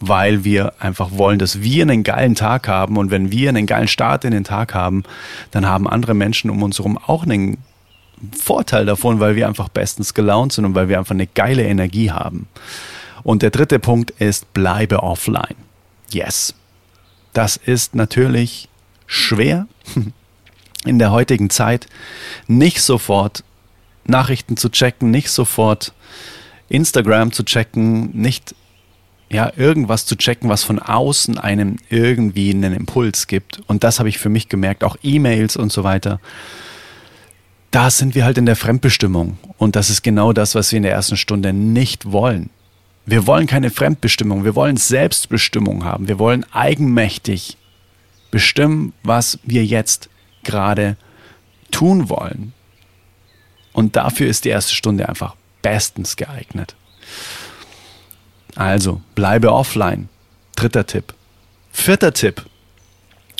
Weil 0.00 0.44
wir 0.44 0.74
einfach 0.80 1.10
wollen, 1.12 1.38
dass 1.38 1.62
wir 1.62 1.82
einen 1.82 2.02
geilen 2.02 2.34
Tag 2.34 2.68
haben. 2.68 2.96
Und 2.96 3.10
wenn 3.10 3.30
wir 3.30 3.48
einen 3.48 3.66
geilen 3.66 3.88
Start 3.88 4.24
in 4.24 4.32
den 4.32 4.44
Tag 4.44 4.74
haben, 4.74 5.04
dann 5.50 5.66
haben 5.66 5.88
andere 5.88 6.14
Menschen 6.14 6.50
um 6.50 6.62
uns 6.62 6.78
herum 6.78 6.98
auch 6.98 7.22
einen 7.22 7.58
Vorteil 8.38 8.86
davon, 8.86 9.20
weil 9.20 9.36
wir 9.36 9.48
einfach 9.48 9.68
bestens 9.68 10.14
gelaunt 10.14 10.52
sind 10.52 10.64
und 10.64 10.74
weil 10.74 10.88
wir 10.88 10.98
einfach 10.98 11.14
eine 11.14 11.26
geile 11.26 11.64
Energie 11.64 12.10
haben. 12.10 12.46
Und 13.24 13.42
der 13.42 13.50
dritte 13.50 13.78
Punkt 13.78 14.10
ist, 14.10 14.52
bleibe 14.52 15.02
offline. 15.02 15.56
Yes. 16.10 16.54
Das 17.32 17.56
ist 17.56 17.94
natürlich 17.94 18.68
schwer 19.06 19.66
in 20.84 20.98
der 20.98 21.10
heutigen 21.10 21.50
Zeit, 21.50 21.86
nicht 22.46 22.80
sofort 22.82 23.44
Nachrichten 24.04 24.56
zu 24.56 24.68
checken, 24.68 25.10
nicht 25.10 25.30
sofort 25.30 25.92
Instagram 26.68 27.32
zu 27.32 27.44
checken, 27.44 28.10
nicht 28.12 28.54
ja, 29.30 29.50
irgendwas 29.56 30.04
zu 30.04 30.16
checken, 30.16 30.50
was 30.50 30.62
von 30.62 30.78
außen 30.78 31.38
einem 31.38 31.78
irgendwie 31.88 32.50
einen 32.50 32.74
Impuls 32.74 33.26
gibt. 33.26 33.62
Und 33.66 33.82
das 33.82 33.98
habe 33.98 34.10
ich 34.10 34.18
für 34.18 34.28
mich 34.28 34.50
gemerkt, 34.50 34.84
auch 34.84 34.96
E-Mails 35.02 35.56
und 35.56 35.72
so 35.72 35.84
weiter. 35.84 36.20
Da 37.70 37.90
sind 37.90 38.14
wir 38.14 38.26
halt 38.26 38.36
in 38.36 38.44
der 38.44 38.56
Fremdbestimmung. 38.56 39.38
Und 39.56 39.74
das 39.74 39.88
ist 39.88 40.02
genau 40.02 40.34
das, 40.34 40.54
was 40.54 40.70
wir 40.70 40.76
in 40.76 40.82
der 40.82 40.92
ersten 40.92 41.16
Stunde 41.16 41.54
nicht 41.54 42.12
wollen. 42.12 42.50
Wir 43.04 43.26
wollen 43.26 43.46
keine 43.46 43.70
Fremdbestimmung, 43.70 44.44
wir 44.44 44.54
wollen 44.54 44.76
Selbstbestimmung 44.76 45.84
haben. 45.84 46.08
Wir 46.08 46.18
wollen 46.18 46.46
eigenmächtig 46.52 47.56
bestimmen, 48.30 48.92
was 49.02 49.38
wir 49.42 49.64
jetzt 49.64 50.08
gerade 50.44 50.96
tun 51.70 52.08
wollen. 52.08 52.52
Und 53.72 53.96
dafür 53.96 54.28
ist 54.28 54.44
die 54.44 54.50
erste 54.50 54.74
Stunde 54.74 55.08
einfach 55.08 55.34
bestens 55.62 56.16
geeignet. 56.16 56.74
Also, 58.54 59.00
bleibe 59.14 59.52
offline. 59.52 60.08
Dritter 60.54 60.86
Tipp. 60.86 61.14
Vierter 61.72 62.12
Tipp. 62.12 62.44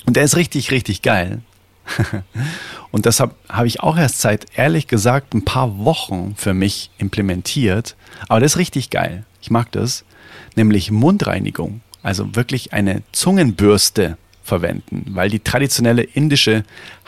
Und 0.06 0.16
der 0.16 0.24
ist 0.24 0.36
richtig, 0.36 0.70
richtig 0.70 1.02
geil. 1.02 1.42
Und 2.90 3.06
das 3.06 3.20
habe 3.20 3.34
hab 3.48 3.66
ich 3.66 3.80
auch 3.80 3.96
erst 3.96 4.20
seit, 4.20 4.46
ehrlich 4.56 4.86
gesagt, 4.86 5.34
ein 5.34 5.44
paar 5.44 5.78
Wochen 5.78 6.34
für 6.36 6.54
mich 6.54 6.90
implementiert. 6.98 7.96
Aber 8.28 8.40
das 8.40 8.52
ist 8.52 8.58
richtig 8.58 8.90
geil. 8.90 9.24
Ich 9.40 9.50
mag 9.50 9.72
das. 9.72 10.04
Nämlich 10.54 10.90
Mundreinigung. 10.90 11.80
Also 12.02 12.34
wirklich 12.34 12.72
eine 12.72 13.02
Zungenbürste 13.12 14.16
verwenden. 14.42 15.06
Weil 15.10 15.30
die 15.30 15.40
traditionelle 15.40 16.02
indische 16.02 16.64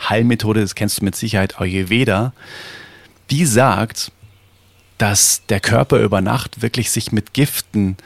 Heilmethode, 0.09 0.61
das 0.61 0.75
kennst 0.75 1.01
du 1.01 1.05
mit 1.05 1.15
Sicherheit, 1.15 1.59
Ayurveda, 1.59 2.33
die 3.29 3.45
sagt, 3.45 4.11
dass 4.97 5.45
der 5.47 5.59
Körper 5.59 5.99
über 5.99 6.21
Nacht 6.21 6.61
wirklich 6.61 6.89
sich 6.91 7.11
mit 7.11 7.33
Giften 7.33 7.97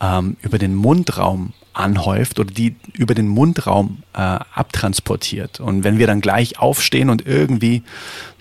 ähm, 0.00 0.36
über 0.42 0.58
den 0.58 0.74
Mundraum 0.74 1.52
anhäuft 1.74 2.40
oder 2.40 2.50
die 2.50 2.74
über 2.94 3.14
den 3.14 3.28
Mundraum 3.28 4.02
äh, 4.14 4.18
abtransportiert. 4.18 5.60
Und 5.60 5.84
wenn 5.84 5.98
wir 5.98 6.06
dann 6.06 6.20
gleich 6.20 6.58
aufstehen 6.58 7.08
und 7.08 7.26
irgendwie 7.26 7.82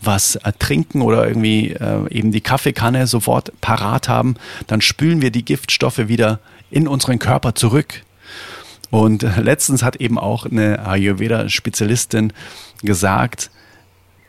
was 0.01 0.37
äh, 0.37 0.51
trinken 0.57 1.01
oder 1.01 1.27
irgendwie 1.27 1.71
äh, 1.71 2.09
eben 2.09 2.31
die 2.31 2.41
Kaffeekanne 2.41 3.05
sofort 3.07 3.51
parat 3.61 4.09
haben, 4.09 4.35
dann 4.65 4.81
spülen 4.81 5.21
wir 5.21 5.31
die 5.31 5.45
Giftstoffe 5.45 6.07
wieder 6.07 6.39
in 6.71 6.87
unseren 6.87 7.19
Körper 7.19 7.53
zurück. 7.53 8.03
Und 8.89 9.23
äh, 9.23 9.41
letztens 9.41 9.83
hat 9.83 9.97
eben 9.97 10.17
auch 10.17 10.45
eine 10.45 10.85
Ayurveda-Spezialistin 10.87 12.33
gesagt, 12.81 13.51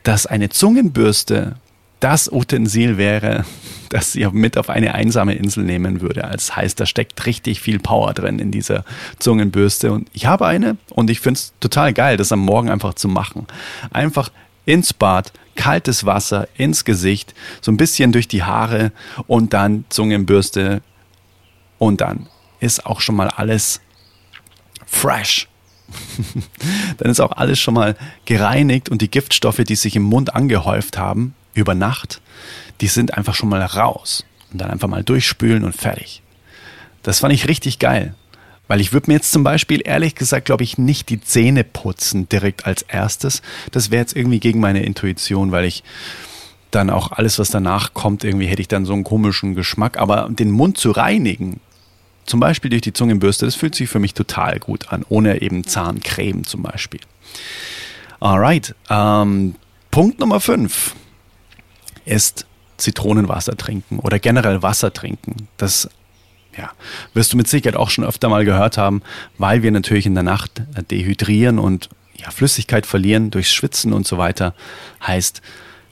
dass 0.03 0.27
eine 0.27 0.49
Zungenbürste 0.49 1.57
das 2.01 2.31
Utensil 2.31 2.97
wäre, 2.97 3.45
das 3.89 4.13
sie 4.13 4.27
mit 4.27 4.59
auf 4.59 4.69
eine 4.69 4.95
einsame 4.95 5.35
Insel 5.35 5.65
nehmen 5.65 6.01
würde. 6.01 6.21
Das 6.21 6.55
heißt, 6.55 6.79
da 6.79 6.87
steckt 6.87 7.25
richtig 7.27 7.61
viel 7.61 7.79
Power 7.79 8.13
drin 8.13 8.39
in 8.39 8.51
dieser 8.51 8.85
Zungenbürste. 9.19 9.93
Und 9.93 10.09
ich 10.13 10.27
habe 10.27 10.47
eine 10.47 10.77
und 10.91 11.11
ich 11.11 11.21
finde 11.21 11.39
es 11.39 11.53
total 11.61 11.93
geil, 11.93 12.17
das 12.17 12.33
am 12.33 12.41
Morgen 12.41 12.69
einfach 12.69 12.95
zu 12.95 13.09
machen. 13.09 13.47
Einfach 13.91 14.31
ins 14.67 14.93
Bad, 14.93 15.33
kaltes 15.57 16.05
Wasser 16.05 16.49
ins 16.57 16.85
Gesicht, 16.85 17.35
so 17.63 17.73
ein 17.73 17.79
bisschen 17.79 18.13
durch 18.13 18.29
die 18.29 18.43
Haare 18.43 18.93
und 19.27 19.55
dann 19.55 19.87
Zungenbürste. 19.89 20.83
Und 21.79 22.01
dann 22.01 22.27
ist 22.61 22.85
auch 22.85 23.01
schon 23.01 23.17
mal 23.17 23.29
alles 23.29 23.81
fresh. 24.87 25.49
dann 26.99 27.11
ist 27.11 27.21
auch 27.21 27.33
alles 27.33 27.59
schon 27.59 27.75
mal 27.75 27.97
gereinigt 28.27 28.91
und 28.91 29.01
die 29.01 29.11
Giftstoffe, 29.11 29.65
die 29.65 29.75
sich 29.75 29.97
im 29.97 30.03
Mund 30.03 30.35
angehäuft 30.35 30.99
haben, 30.99 31.35
über 31.59 31.75
Nacht, 31.75 32.21
die 32.81 32.89
sind 32.89 33.15
einfach 33.15 33.35
schon 33.35 33.49
mal 33.49 33.63
raus. 33.63 34.25
Und 34.53 34.61
dann 34.61 34.71
einfach 34.71 34.89
mal 34.89 35.05
durchspülen 35.05 35.65
und 35.65 35.77
fertig. 35.77 36.23
Das 37.03 37.21
fand 37.21 37.35
ich 37.35 37.49
richtig 37.49 37.79
geil. 37.79 38.15
Weil 38.67 38.81
ich 38.81 38.93
würde 38.93 39.11
mir 39.11 39.15
jetzt 39.15 39.33
zum 39.33 39.45
Beispiel, 39.45 39.81
ehrlich 39.85 40.15
gesagt, 40.15 40.45
glaube 40.45 40.63
ich, 40.63 40.77
nicht 40.79 41.09
die 41.09 41.21
Zähne 41.21 41.65
putzen 41.65 42.29
direkt 42.29 42.67
als 42.67 42.83
erstes. 42.83 43.43
Das 43.73 43.91
wäre 43.91 44.03
jetzt 44.03 44.15
irgendwie 44.15 44.41
gegen 44.41 44.61
meine 44.61 44.83
Intuition, 44.83 45.53
weil 45.53 45.65
ich 45.65 45.83
dann 46.71 46.91
auch 46.91 47.13
alles, 47.13 47.39
was 47.39 47.49
danach 47.49 47.95
kommt, 47.95 48.25
irgendwie 48.25 48.47
hätte 48.47 48.61
ich 48.61 48.69
dann 48.69 48.85
so 48.85 48.93
einen 48.93 49.05
komischen 49.05 49.55
Geschmack. 49.55 49.99
Aber 49.99 50.29
den 50.31 50.51
Mund 50.51 50.77
zu 50.77 50.91
reinigen, 50.91 51.61
zum 52.27 52.41
Beispiel 52.41 52.71
durch 52.71 52.83
die 52.83 52.93
Zungenbürste, 52.93 53.47
das 53.47 53.55
fühlt 53.55 53.75
sich 53.75 53.89
für 53.89 54.01
mich 54.01 54.13
total 54.13 54.59
gut 54.59 54.93
an, 54.93 55.05
ohne 55.09 55.41
eben 55.41 55.65
Zahncreme 55.65 56.45
zum 56.45 56.63
Beispiel. 56.63 57.01
Alright, 58.21 58.75
ähm, 58.91 59.55
Punkt 59.91 60.19
Nummer 60.19 60.41
5 60.41 60.95
ist 62.09 62.47
Zitronenwasser 62.77 63.57
trinken 63.57 63.99
oder 63.99 64.19
generell 64.19 64.63
Wasser 64.63 64.93
trinken. 64.93 65.49
Das 65.57 65.89
ja, 66.57 66.71
wirst 67.15 67.33
du 67.33 67.37
mit 67.37 67.49
Sicherheit 67.49 67.77
auch 67.77 67.91
schon 67.91 68.05
öfter 68.05 68.29
mal 68.29 68.45
gehört 68.45 68.79
haben, 68.79 69.03
weil 69.37 69.63
wir 69.63 69.71
natürlich 69.71 70.07
in 70.07 70.15
der 70.15 70.25
Nacht 70.25 70.63
dehydrieren 70.91 71.59
und 71.59 71.89
ja, 72.17 72.31
Flüssigkeit 72.31 72.87
verlieren 72.87 73.31
durchs 73.31 73.53
Schwitzen 73.53 73.93
und 73.93 74.07
so 74.07 74.19
weiter. 74.19 74.55
Heißt, 75.07 75.41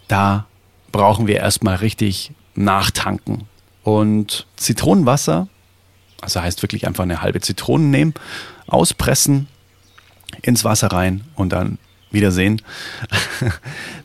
da 0.09 0.47
brauchen 0.91 1.27
wir 1.27 1.37
erstmal 1.37 1.77
richtig 1.77 2.33
nachtanken. 2.55 3.45
Und 3.83 4.47
Zitronenwasser, 4.57 5.49
also 6.21 6.41
heißt 6.41 6.63
wirklich 6.63 6.87
einfach 6.87 7.05
eine 7.05 7.23
halbe 7.23 7.41
Zitrone 7.41 7.85
nehmen, 7.85 8.15
auspressen, 8.67 9.47
ins 10.43 10.65
Wasser 10.65 10.89
rein 10.89 11.23
und 11.37 11.51
dann 11.53 11.79
wiedersehen. 12.11 12.63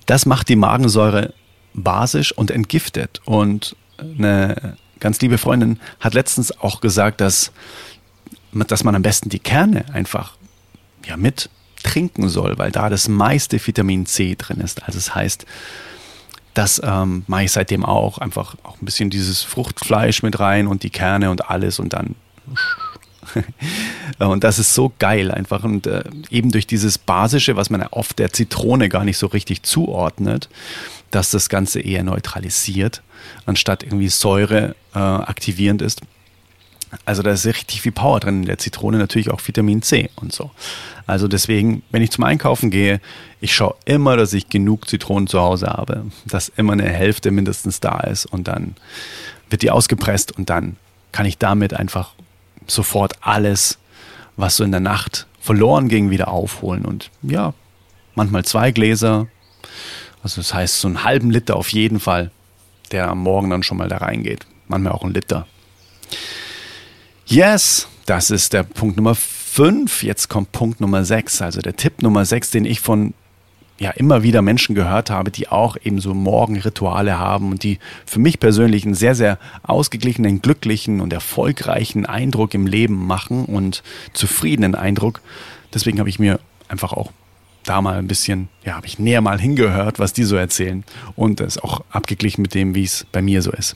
Das 0.07 0.25
macht 0.25 0.49
die 0.49 0.57
Magensäure 0.57 1.33
basisch 1.73 2.31
und 2.31 2.51
entgiftet. 2.51 3.21
Und 3.25 3.75
eine 3.97 4.77
ganz 4.99 5.19
liebe 5.21 5.37
Freundin 5.37 5.79
hat 5.99 6.13
letztens 6.13 6.57
auch 6.59 6.81
gesagt, 6.81 7.21
dass, 7.21 7.51
dass 8.53 8.83
man 8.83 8.95
am 8.95 9.01
besten 9.01 9.29
die 9.29 9.39
Kerne 9.39 9.85
einfach 9.93 10.35
ja, 11.05 11.17
mit 11.17 11.49
trinken 11.83 12.29
soll, 12.29 12.57
weil 12.57 12.71
da 12.71 12.89
das 12.89 13.07
meiste 13.07 13.65
Vitamin 13.65 14.05
C 14.05 14.35
drin 14.37 14.59
ist. 14.59 14.83
Also 14.83 14.97
das 14.97 15.15
heißt, 15.15 15.45
das 16.53 16.81
ähm, 16.83 17.23
mache 17.27 17.43
ich 17.43 17.51
seitdem 17.51 17.85
auch. 17.85 18.17
Einfach 18.17 18.55
auch 18.63 18.79
ein 18.81 18.85
bisschen 18.85 19.09
dieses 19.09 19.43
Fruchtfleisch 19.43 20.21
mit 20.23 20.39
rein 20.39 20.67
und 20.67 20.83
die 20.83 20.89
Kerne 20.89 21.31
und 21.31 21.49
alles 21.49 21.79
und 21.79 21.93
dann. 21.93 22.15
und 24.19 24.43
das 24.43 24.59
ist 24.59 24.73
so 24.73 24.91
geil 24.99 25.31
einfach. 25.31 25.63
Und 25.63 25.87
äh, 25.87 26.03
eben 26.29 26.51
durch 26.51 26.67
dieses 26.67 26.97
Basische, 26.97 27.55
was 27.55 27.69
man 27.69 27.81
oft 27.83 28.19
der 28.19 28.33
Zitrone 28.33 28.89
gar 28.89 29.05
nicht 29.05 29.17
so 29.17 29.27
richtig 29.27 29.63
zuordnet, 29.63 30.49
dass 31.11 31.31
das 31.31 31.49
Ganze 31.49 31.79
eher 31.79 32.03
neutralisiert, 32.03 33.01
anstatt 33.45 33.83
irgendwie 33.83 34.09
Säure 34.09 34.75
äh, 34.93 34.99
aktivierend 34.99 35.81
ist. 35.81 36.01
Also 37.05 37.23
da 37.23 37.31
ist 37.31 37.45
richtig 37.45 37.81
viel 37.81 37.93
Power 37.93 38.19
drin 38.19 38.41
in 38.41 38.45
der 38.45 38.57
Zitrone, 38.57 38.97
natürlich 38.97 39.29
auch 39.29 39.41
Vitamin 39.45 39.81
C 39.81 40.09
und 40.17 40.33
so. 40.33 40.51
Also 41.07 41.27
deswegen, 41.27 41.83
wenn 41.91 42.01
ich 42.01 42.11
zum 42.11 42.25
Einkaufen 42.25 42.69
gehe, 42.69 42.99
ich 43.39 43.55
schaue 43.55 43.75
immer, 43.85 44.17
dass 44.17 44.33
ich 44.33 44.49
genug 44.49 44.89
Zitronen 44.89 45.27
zu 45.27 45.39
Hause 45.39 45.67
habe, 45.67 46.05
dass 46.25 46.49
immer 46.49 46.73
eine 46.73 46.89
Hälfte 46.89 47.31
mindestens 47.31 47.79
da 47.79 47.99
ist 48.01 48.25
und 48.25 48.47
dann 48.47 48.75
wird 49.49 49.61
die 49.61 49.71
ausgepresst 49.71 50.37
und 50.37 50.49
dann 50.49 50.75
kann 51.11 51.25
ich 51.25 51.37
damit 51.37 51.73
einfach 51.73 52.13
sofort 52.67 53.13
alles, 53.21 53.77
was 54.35 54.57
so 54.57 54.63
in 54.63 54.71
der 54.71 54.79
Nacht 54.79 55.27
verloren 55.39 55.87
ging, 55.87 56.09
wieder 56.09 56.27
aufholen. 56.27 56.85
Und 56.85 57.09
ja, 57.21 57.53
manchmal 58.15 58.45
zwei 58.45 58.71
Gläser, 58.71 59.27
also 60.23 60.41
das 60.41 60.53
heißt 60.53 60.79
so 60.79 60.87
einen 60.87 61.03
halben 61.03 61.31
Liter 61.31 61.55
auf 61.55 61.69
jeden 61.69 61.99
Fall, 61.99 62.31
der 62.91 63.09
am 63.09 63.19
Morgen 63.19 63.49
dann 63.49 63.63
schon 63.63 63.77
mal 63.77 63.89
da 63.89 63.97
reingeht. 63.97 64.45
Manchmal 64.67 64.93
auch 64.93 65.03
ein 65.03 65.13
Liter. 65.13 65.47
Yes, 67.25 67.87
das 68.05 68.29
ist 68.29 68.53
der 68.53 68.63
Punkt 68.63 68.97
Nummer 68.97 69.15
5. 69.15 70.03
Jetzt 70.03 70.27
kommt 70.27 70.51
Punkt 70.51 70.81
Nummer 70.81 71.05
6. 71.05 71.41
Also 71.41 71.61
der 71.61 71.75
Tipp 71.75 72.01
Nummer 72.01 72.25
6, 72.25 72.51
den 72.51 72.65
ich 72.65 72.81
von 72.81 73.13
ja 73.79 73.89
immer 73.91 74.21
wieder 74.21 74.43
Menschen 74.43 74.75
gehört 74.75 75.09
habe, 75.09 75.31
die 75.31 75.49
auch 75.49 75.75
eben 75.83 75.99
so 75.99 76.13
Morgenrituale 76.13 77.17
haben 77.17 77.49
und 77.49 77.63
die 77.63 77.79
für 78.05 78.19
mich 78.19 78.39
persönlich 78.39 78.85
einen 78.85 78.93
sehr, 78.93 79.15
sehr 79.15 79.39
ausgeglichenen, 79.63 80.41
glücklichen 80.41 81.01
und 81.01 81.11
erfolgreichen 81.11 82.05
Eindruck 82.05 82.53
im 82.53 82.67
Leben 82.67 83.07
machen 83.07 83.45
und 83.45 83.81
zufriedenen 84.13 84.75
Eindruck. 84.75 85.21
Deswegen 85.73 85.99
habe 85.99 86.09
ich 86.09 86.19
mir 86.19 86.39
einfach 86.67 86.93
auch 86.93 87.11
da 87.63 87.81
mal 87.81 87.97
ein 87.97 88.07
bisschen, 88.07 88.49
ja, 88.63 88.73
habe 88.73 88.87
ich 88.87 88.99
näher 88.99 89.21
mal 89.21 89.39
hingehört, 89.39 89.99
was 89.99 90.13
die 90.13 90.23
so 90.23 90.35
erzählen 90.35 90.83
und 91.15 91.39
das 91.39 91.57
auch 91.57 91.83
abgeglichen 91.91 92.41
mit 92.41 92.53
dem, 92.53 92.75
wie 92.75 92.83
es 92.83 93.05
bei 93.11 93.21
mir 93.21 93.41
so 93.41 93.51
ist. 93.51 93.75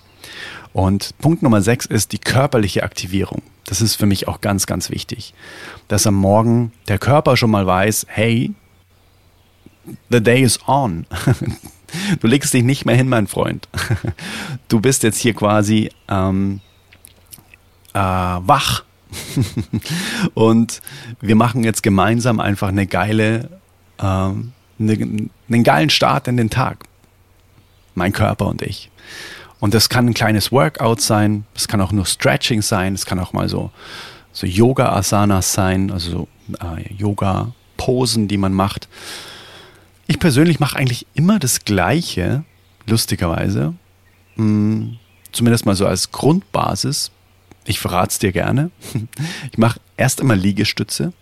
Und 0.74 1.18
Punkt 1.20 1.42
Nummer 1.42 1.62
sechs 1.62 1.86
ist 1.86 2.12
die 2.12 2.18
körperliche 2.18 2.84
Aktivierung. 2.84 3.42
Das 3.66 3.82
ist 3.82 3.96
für 3.96 4.06
mich 4.06 4.28
auch 4.28 4.42
ganz, 4.42 4.66
ganz 4.66 4.90
wichtig, 4.90 5.34
dass 5.88 6.06
am 6.06 6.16
Morgen 6.16 6.72
der 6.88 7.00
Körper 7.00 7.38
schon 7.38 7.52
mal 7.52 7.66
weiß, 7.66 8.08
hey, 8.10 8.54
the 10.10 10.22
day 10.22 10.42
is 10.42 10.60
on. 10.68 11.06
Du 12.20 12.28
legst 12.28 12.54
dich 12.54 12.64
nicht 12.64 12.86
mehr 12.86 12.96
hin, 12.96 13.08
mein 13.08 13.28
Freund. 13.28 13.70
Du 14.68 14.82
bist 14.82 15.04
jetzt 15.04 15.20
hier 15.20 15.34
quasi 15.34 15.92
ähm, 16.10 16.60
äh, 17.94 18.00
wach. 18.00 18.84
Und 20.34 20.82
wir 21.22 21.36
machen 21.36 21.64
jetzt 21.64 21.84
gemeinsam 21.84 22.40
einfach 22.42 22.68
eine 22.68 22.86
geile, 22.86 23.62
ähm, 24.00 24.54
eine, 24.80 25.30
einen 25.50 25.64
geilen 25.64 25.90
Start 25.90 26.28
in 26.28 26.38
den 26.38 26.50
Tag. 26.50 26.86
Mein 27.94 28.12
Körper 28.12 28.48
und 28.48 28.62
ich. 28.62 28.90
Und 29.60 29.74
das 29.74 29.90
kann 29.90 30.08
ein 30.08 30.14
kleines 30.14 30.52
Workout 30.52 31.02
sein, 31.02 31.46
es 31.56 31.68
kann 31.68 31.82
auch 31.82 31.92
nur 31.92 32.06
Stretching 32.06 32.62
sein, 32.62 32.94
es 32.94 33.06
kann 33.06 33.20
auch 33.20 33.34
mal 33.34 33.48
so, 33.48 33.72
so 34.34 34.46
Yoga-Asanas 34.46 35.54
sein, 35.54 35.92
also 35.92 36.12
so 36.12 36.28
äh, 36.60 36.94
Yoga-Posen, 36.94 38.28
die 38.28 38.38
man 38.38 38.54
macht. 38.54 38.90
Ich 40.08 40.20
persönlich 40.20 40.60
mache 40.60 40.78
eigentlich 40.78 41.08
immer 41.14 41.40
das 41.40 41.64
Gleiche, 41.64 42.44
lustigerweise. 42.86 43.74
Hm, 44.36 44.98
zumindest 45.32 45.66
mal 45.66 45.76
so 45.76 45.88
als 45.88 46.12
Grundbasis. 46.12 47.12
Ich 47.66 47.80
verrate 47.80 48.12
es 48.12 48.20
dir 48.20 48.32
gerne. 48.32 48.72
Ich 49.52 49.58
mache 49.58 49.80
erst 49.98 50.22
einmal 50.22 50.38
Liegestütze. 50.38 51.14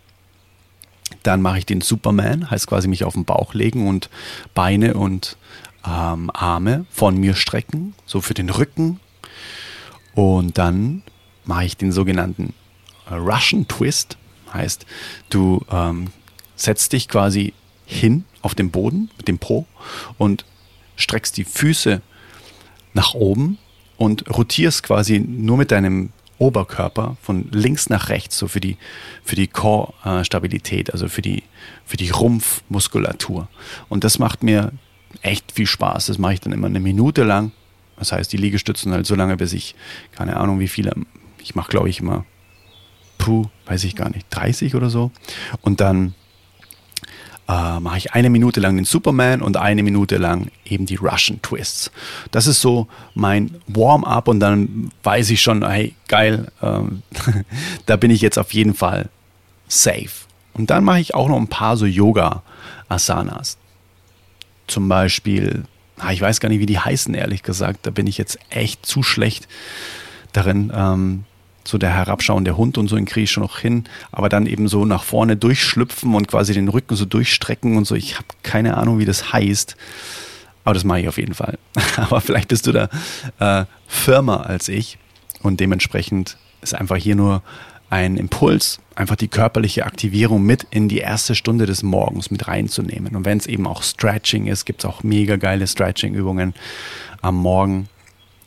Dann 1.22 1.42
mache 1.42 1.60
ich 1.60 1.66
den 1.66 1.82
Superman, 1.82 2.50
heißt 2.50 2.68
quasi 2.68 2.88
mich 2.88 3.04
auf 3.04 3.14
den 3.14 3.26
Bauch 3.26 3.54
legen 3.54 3.88
und 3.88 4.10
Beine 4.54 4.96
und 4.96 5.38
ähm, 5.86 6.32
Arme 6.34 6.86
von 6.90 7.18
mir 7.18 7.36
strecken, 7.36 7.94
so 8.06 8.22
für 8.22 8.34
den 8.34 8.50
Rücken. 8.50 9.00
Und 10.16 10.58
dann 10.58 11.04
mache 11.46 11.66
ich 11.66 11.78
den 11.78 11.92
sogenannten 11.92 12.54
Russian 13.12 13.68
Twist. 13.68 14.18
Heißt, 14.54 14.86
du 15.30 15.66
ähm, 15.72 16.08
setzt 16.56 16.94
dich 16.94 17.08
quasi 17.08 17.54
hin 17.86 18.26
auf 18.42 18.56
den 18.56 18.72
Boden 18.72 19.10
mit 19.18 19.28
dem 19.28 19.40
Po 19.40 19.66
und 20.18 20.46
streckst 20.96 21.38
die 21.38 21.44
Füße 21.44 22.02
nach 22.94 23.14
oben 23.14 23.58
und 23.98 24.30
rotierst 24.30 24.84
quasi 24.84 25.20
nur 25.20 25.58
mit 25.58 25.72
deinem 25.72 26.12
Oberkörper 26.38 27.18
von 27.22 27.50
links 27.52 27.90
nach 27.90 28.10
rechts, 28.10 28.38
so 28.38 28.48
für 28.48 28.60
die, 28.60 28.78
für 29.24 29.36
die 29.36 29.48
Core-Stabilität, 29.48 30.92
also 30.92 31.08
für 31.08 31.22
die, 31.22 31.44
für 31.86 31.98
die 31.98 32.10
Rumpfmuskulatur. 32.10 33.48
Und 33.90 34.04
das 34.04 34.20
macht 34.20 34.44
mir 34.44 34.72
echt 35.22 35.52
viel 35.52 35.68
Spaß. 35.68 36.08
Das 36.08 36.18
mache 36.18 36.34
ich 36.34 36.42
dann 36.42 36.54
immer 36.54 36.68
eine 36.68 36.80
Minute 36.80 37.24
lang. 37.24 37.52
Das 37.98 38.12
heißt, 38.12 38.34
die 38.34 38.38
Liegestützen 38.38 38.92
halt 38.92 39.06
so 39.06 39.16
lange, 39.16 39.38
bis 39.38 39.54
ich, 39.54 39.76
keine 40.12 40.38
Ahnung, 40.38 40.60
wie 40.60 40.68
viele, 40.68 40.94
ich 41.42 41.56
mache, 41.56 41.70
glaube 41.70 41.90
ich, 41.90 42.00
immer, 42.00 42.26
puh, 43.18 43.46
weiß 43.66 43.84
ich 43.84 43.96
gar 43.96 44.10
nicht, 44.10 44.28
30 44.32 44.76
oder 44.76 44.90
so. 44.90 45.12
Und 45.62 45.80
dann 45.80 46.16
äh, 47.48 47.80
mache 47.80 47.98
ich 47.98 48.14
eine 48.14 48.30
Minute 48.30 48.60
lang 48.60 48.76
den 48.76 48.86
Superman 48.86 49.42
und 49.42 49.58
eine 49.58 49.84
Minute 49.84 50.18
lang 50.18 50.50
eben 50.66 50.86
die 50.86 50.96
Russian 50.96 51.42
Twists. 51.42 51.92
Das 52.32 52.48
ist 52.48 52.62
so 52.62 52.88
mein 53.16 53.56
Warm-up 53.68 54.28
und 54.28 54.40
dann 54.40 54.92
weiß 55.04 55.30
ich 55.30 55.42
schon, 55.42 55.68
hey, 55.68 55.94
geil, 56.08 56.52
ähm, 56.62 57.04
da 57.86 57.96
bin 57.98 58.12
ich 58.12 58.22
jetzt 58.22 58.38
auf 58.40 58.54
jeden 58.54 58.74
Fall 58.74 59.10
safe. 59.68 60.28
Und 60.54 60.70
dann 60.70 60.84
mache 60.84 61.00
ich 61.00 61.16
auch 61.16 61.28
noch 61.28 61.38
ein 61.38 61.48
paar 61.48 61.78
so 61.78 61.86
Yoga-Asanas. 61.86 63.58
Zum 64.68 64.88
Beispiel, 64.88 65.64
ah, 65.98 66.12
ich 66.12 66.22
weiß 66.22 66.40
gar 66.40 66.50
nicht, 66.50 66.60
wie 66.60 66.66
die 66.66 66.80
heißen, 66.80 67.14
ehrlich 67.14 67.44
gesagt. 67.44 67.86
Da 67.86 67.92
bin 67.92 68.08
ich 68.08 68.18
jetzt 68.18 68.38
echt 68.50 68.86
zu 68.86 69.04
schlecht 69.04 69.48
darin. 70.32 70.72
Ähm, 70.74 71.26
so 71.64 71.78
der 71.78 71.94
herabschauende 71.94 72.58
Hund 72.58 72.78
und 72.78 72.88
so, 72.88 72.96
den 72.96 73.06
kriege 73.06 73.24
ich 73.24 73.32
schon 73.32 73.44
noch 73.44 73.60
hin, 73.60 73.86
aber 74.12 74.30
dann 74.30 74.46
eben 74.46 74.68
so 74.68 74.86
nach 74.86 75.04
vorne 75.04 75.38
durchschlüpfen 75.38 76.14
und 76.14 76.28
quasi 76.28 76.54
den 76.54 76.68
Rücken 76.68 76.96
so 76.96 77.06
durchstrecken 77.06 77.78
und 77.78 77.86
so. 77.86 77.96
Ich 77.96 78.16
habe 78.16 78.28
keine 78.44 78.78
Ahnung, 78.78 79.00
wie 79.00 79.06
das 79.06 79.32
heißt, 79.32 79.76
aber 80.66 80.74
das 80.74 80.84
mache 80.84 81.02
ich 81.02 81.08
auf 81.08 81.18
jeden 81.18 81.34
Fall. 81.34 81.58
aber 81.96 82.22
vielleicht 82.22 82.50
bist 82.50 82.68
du 82.68 82.72
da 82.72 82.90
äh, 83.40 83.66
firmer 83.88 84.46
als 84.46 84.68
ich 84.68 84.98
und 85.42 85.60
dementsprechend 85.60 86.38
ist 86.62 86.76
einfach 86.76 86.98
hier 86.98 87.16
nur 87.16 87.42
ein 87.90 88.18
Impuls, 88.18 88.80
einfach 88.96 89.16
die 89.16 89.28
körperliche 89.28 89.86
Aktivierung 89.86 90.42
mit 90.42 90.66
in 90.72 90.90
die 90.90 90.98
erste 90.98 91.36
Stunde 91.36 91.68
des 91.68 91.84
Morgens 91.84 92.32
mit 92.32 92.48
reinzunehmen. 92.48 93.16
Und 93.16 93.24
wenn 93.26 93.38
es 93.38 93.46
eben 93.46 93.68
auch 93.68 93.84
Stretching 93.84 94.48
ist, 94.48 94.66
gibt 94.66 94.84
es 94.84 94.90
auch 94.90 95.04
mega 95.04 95.36
geile 95.36 95.68
Stretching-Übungen 95.68 96.56
am 97.22 97.36
Morgen 97.36 97.88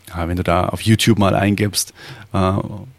ja, 0.08 0.28
wenn 0.28 0.36
du 0.36 0.44
da 0.44 0.68
auf 0.68 0.82
YouTube 0.82 1.18
mal 1.18 1.34
eingibst, 1.34 1.92
äh, 2.32 2.52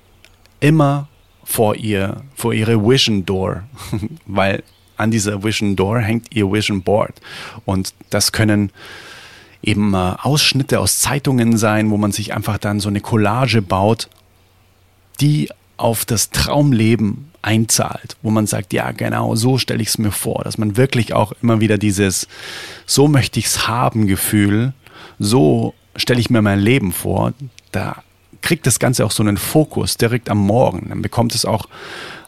immer 0.60 1.08
vor 1.44 1.76
ihr, 1.76 2.24
vor 2.36 2.54
ihre 2.54 2.82
Vision 2.84 3.26
Door, 3.26 3.64
weil 4.26 4.64
an 4.98 5.12
dieser 5.12 5.44
Vision 5.44 5.76
Door 5.76 6.00
hängt 6.00 6.34
ihr 6.36 6.52
Vision 6.52 6.82
Board. 6.82 7.22
Und 7.66 7.94
das 8.10 8.32
können 8.32 8.72
eben 9.62 9.94
äh, 9.94 10.16
Ausschnitte 10.22 10.80
aus 10.80 11.00
Zeitungen 11.00 11.58
sein, 11.58 11.90
wo 11.90 11.98
man 11.98 12.12
sich 12.12 12.34
einfach 12.34 12.58
dann 12.58 12.80
so 12.80 12.90
eine 12.90 13.02
Collage 13.02 13.62
baut, 13.62 14.10
die 15.22 15.50
auf 15.78 16.06
das 16.06 16.30
Traumleben 16.30 17.33
einzahlt, 17.44 18.18
wo 18.24 18.32
man 18.32 18.48
sagt, 18.48 18.74
ja 18.74 18.92
genau, 18.92 19.36
so 19.36 19.58
stelle 19.58 19.82
ich 19.82 19.90
es 19.90 19.98
mir 19.98 20.12
vor, 20.12 20.42
dass 20.44 20.58
man 20.58 20.78
wirklich 20.78 21.14
auch 21.14 21.34
immer 21.42 21.60
wieder 21.60 21.78
dieses 21.78 22.28
so 22.86 23.08
möchte 23.08 23.40
ich 23.40 23.46
es 23.46 23.68
haben 23.68 24.08
Gefühl, 24.08 24.74
so 25.20 25.74
stelle 25.96 26.20
ich 26.20 26.30
mir 26.30 26.42
mein 26.42 26.60
Leben 26.60 26.92
vor, 26.92 27.34
da 27.72 28.02
kriegt 28.42 28.66
das 28.66 28.80
Ganze 28.80 29.06
auch 29.06 29.12
so 29.12 29.24
einen 29.24 29.38
Fokus 29.38 29.96
direkt 29.98 30.30
am 30.30 30.38
Morgen. 30.38 30.90
Dann 30.90 31.02
bekommt 31.02 31.34
es 31.34 31.46
auch, 31.46 31.68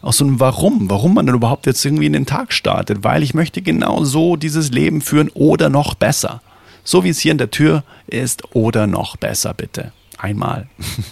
auch 0.02 0.14
so 0.14 0.24
ein 0.24 0.40
Warum, 0.40 0.90
warum 0.90 1.14
man 1.14 1.26
dann 1.26 1.36
überhaupt 1.36 1.66
jetzt 1.66 1.84
irgendwie 1.84 2.06
in 2.06 2.14
den 2.14 2.26
Tag 2.26 2.54
startet, 2.54 3.04
weil 3.04 3.24
ich 3.24 3.34
möchte 3.34 3.62
genau 3.62 4.04
so 4.04 4.36
dieses 4.36 4.72
Leben 4.72 5.02
führen 5.02 5.30
oder 5.34 5.70
noch 5.70 5.94
besser. 5.96 6.42
So 6.84 7.04
wie 7.04 7.10
es 7.10 7.20
hier 7.20 7.32
in 7.32 7.38
der 7.38 7.52
Tür 7.52 7.84
ist 8.08 8.56
oder 8.56 8.88
noch 8.88 9.18
besser, 9.18 9.54
bitte 9.54 9.92
einmal 10.18 10.68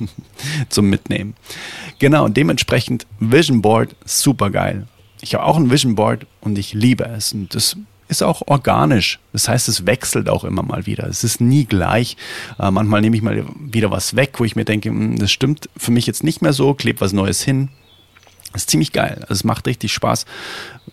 zum 0.70 0.89
Mitnehmen. 0.89 1.36
Genau, 2.00 2.28
dementsprechend 2.28 3.06
Vision 3.20 3.62
Board, 3.62 3.96
super 4.06 4.50
geil. 4.50 4.88
Ich 5.22 5.34
habe 5.34 5.46
auch 5.46 5.58
ein 5.58 5.72
Vision 5.72 5.96
Board 5.96 6.26
und 6.42 6.58
ich 6.58 6.74
liebe 6.74 7.06
es. 7.06 7.34
Und 7.34 7.56
das 7.56 7.78
ist 8.10 8.24
auch 8.24 8.42
organisch. 8.48 9.20
Das 9.32 9.48
heißt, 9.48 9.70
es 9.70 9.86
wechselt 9.86 10.30
auch 10.30 10.44
immer 10.44 10.63
mal 10.63 10.86
wieder. 10.86 11.08
Es 11.08 11.24
ist 11.24 11.42
nie 11.42 11.66
gleich. 11.66 12.18
Äh, 12.60 12.72
manchmal 12.72 13.02
nehme 13.02 13.16
ich 13.16 13.22
mal 13.22 13.46
wieder 13.60 13.92
was 13.92 14.16
weg, 14.16 14.34
wo 14.39 14.44
ich 14.44 14.56
mir 14.56 14.66
denke, 14.66 14.89
hm, 14.89 15.18
das 15.18 15.32
stimmt 15.32 15.70
für 15.78 15.92
mich 15.92 16.06
jetzt 16.08 16.24
nicht 16.24 16.42
mehr 16.42 16.54
so, 16.54 16.74
klebe 16.74 17.02
was 17.02 17.13
Neues 17.13 17.42
hin. 17.42 17.70
Das 18.52 18.63
ist 18.63 18.70
ziemlich 18.70 18.92
geil. 18.92 19.20
Also 19.22 19.34
es 19.34 19.44
macht 19.44 19.66
richtig 19.66 19.94
Spaß. 19.94 20.26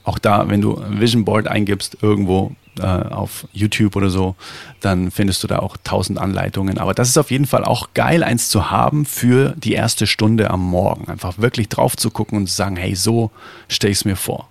Auch 0.04 0.18
da, 0.18 0.48
wenn 0.48 0.60
du 0.60 0.82
Vision 0.88 1.24
Board 1.24 1.46
eingibst, 1.46 1.98
irgendwo 2.00 2.54
äh, 2.78 2.84
auf 2.84 3.46
YouTube 3.52 3.96
oder 3.96 4.10
so, 4.10 4.36
dann 4.80 5.10
findest 5.10 5.42
du 5.42 5.46
da 5.46 5.58
auch 5.58 5.76
tausend 5.82 6.18
Anleitungen. 6.18 6.78
Aber 6.78 6.94
das 6.94 7.08
ist 7.08 7.18
auf 7.18 7.30
jeden 7.30 7.46
Fall 7.46 7.64
auch 7.64 7.88
geil, 7.94 8.22
eins 8.22 8.48
zu 8.48 8.70
haben 8.70 9.04
für 9.04 9.54
die 9.56 9.72
erste 9.72 10.06
Stunde 10.06 10.50
am 10.50 10.60
Morgen. 10.60 11.08
Einfach 11.08 11.38
wirklich 11.38 11.68
drauf 11.68 11.96
zu 11.96 12.10
gucken 12.10 12.38
und 12.38 12.46
zu 12.46 12.54
sagen, 12.54 12.76
hey, 12.76 12.94
so 12.94 13.30
stelle 13.68 13.92
ich 13.92 13.98
es 13.98 14.04
mir 14.04 14.16
vor. 14.16 14.48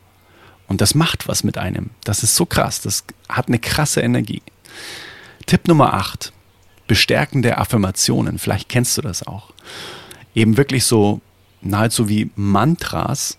Und 0.67 0.81
das 0.81 0.95
macht 0.95 1.27
was 1.27 1.43
mit 1.43 1.57
einem. 1.57 1.89
Das 2.03 2.23
ist 2.23 2.35
so 2.35 2.45
krass. 2.45 2.81
Das 2.81 3.03
hat 3.27 3.47
eine 3.47 3.59
krasse 3.59 4.01
Energie. 4.01 4.41
Tipp 5.45 5.67
Nummer 5.67 5.93
8. 5.93 6.31
Bestärkende 6.87 7.57
Affirmationen. 7.57 8.37
Vielleicht 8.37 8.69
kennst 8.69 8.97
du 8.97 9.01
das 9.01 9.25
auch. 9.25 9.51
Eben 10.35 10.57
wirklich 10.57 10.85
so 10.85 11.21
nahezu 11.61 12.07
wie 12.07 12.29
Mantras 12.35 13.37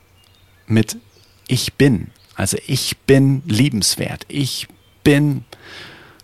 mit 0.67 0.97
Ich 1.47 1.75
bin. 1.75 2.09
Also 2.41 2.57
ich 2.67 2.97
bin 2.97 3.43
liebenswert. 3.45 4.25
Ich 4.29 4.67
bin 5.05 5.45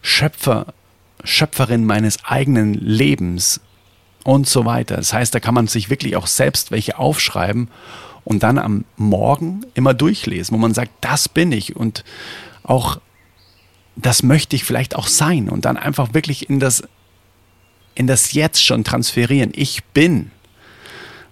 Schöpfer, 0.00 0.72
Schöpferin 1.24 1.84
meines 1.84 2.24
eigenen 2.24 2.72
Lebens 2.72 3.60
und 4.24 4.48
so 4.48 4.64
weiter. 4.64 4.96
Das 4.96 5.12
heißt, 5.12 5.34
da 5.34 5.40
kann 5.40 5.52
man 5.52 5.66
sich 5.66 5.90
wirklich 5.90 6.16
auch 6.16 6.26
selbst 6.26 6.70
welche 6.70 6.98
aufschreiben 6.98 7.68
und 8.24 8.42
dann 8.42 8.56
am 8.56 8.86
Morgen 8.96 9.66
immer 9.74 9.92
durchlesen, 9.92 10.54
wo 10.54 10.58
man 10.58 10.72
sagt, 10.72 10.90
das 11.02 11.28
bin 11.28 11.52
ich 11.52 11.76
und 11.76 12.02
auch 12.62 12.98
das 13.94 14.22
möchte 14.22 14.56
ich 14.56 14.64
vielleicht 14.64 14.96
auch 14.96 15.08
sein 15.08 15.50
und 15.50 15.66
dann 15.66 15.76
einfach 15.76 16.14
wirklich 16.14 16.48
in 16.48 16.60
das 16.60 16.82
in 17.94 18.06
das 18.06 18.32
Jetzt 18.32 18.64
schon 18.64 18.84
transferieren. 18.84 19.52
Ich 19.54 19.84
bin. 19.84 20.30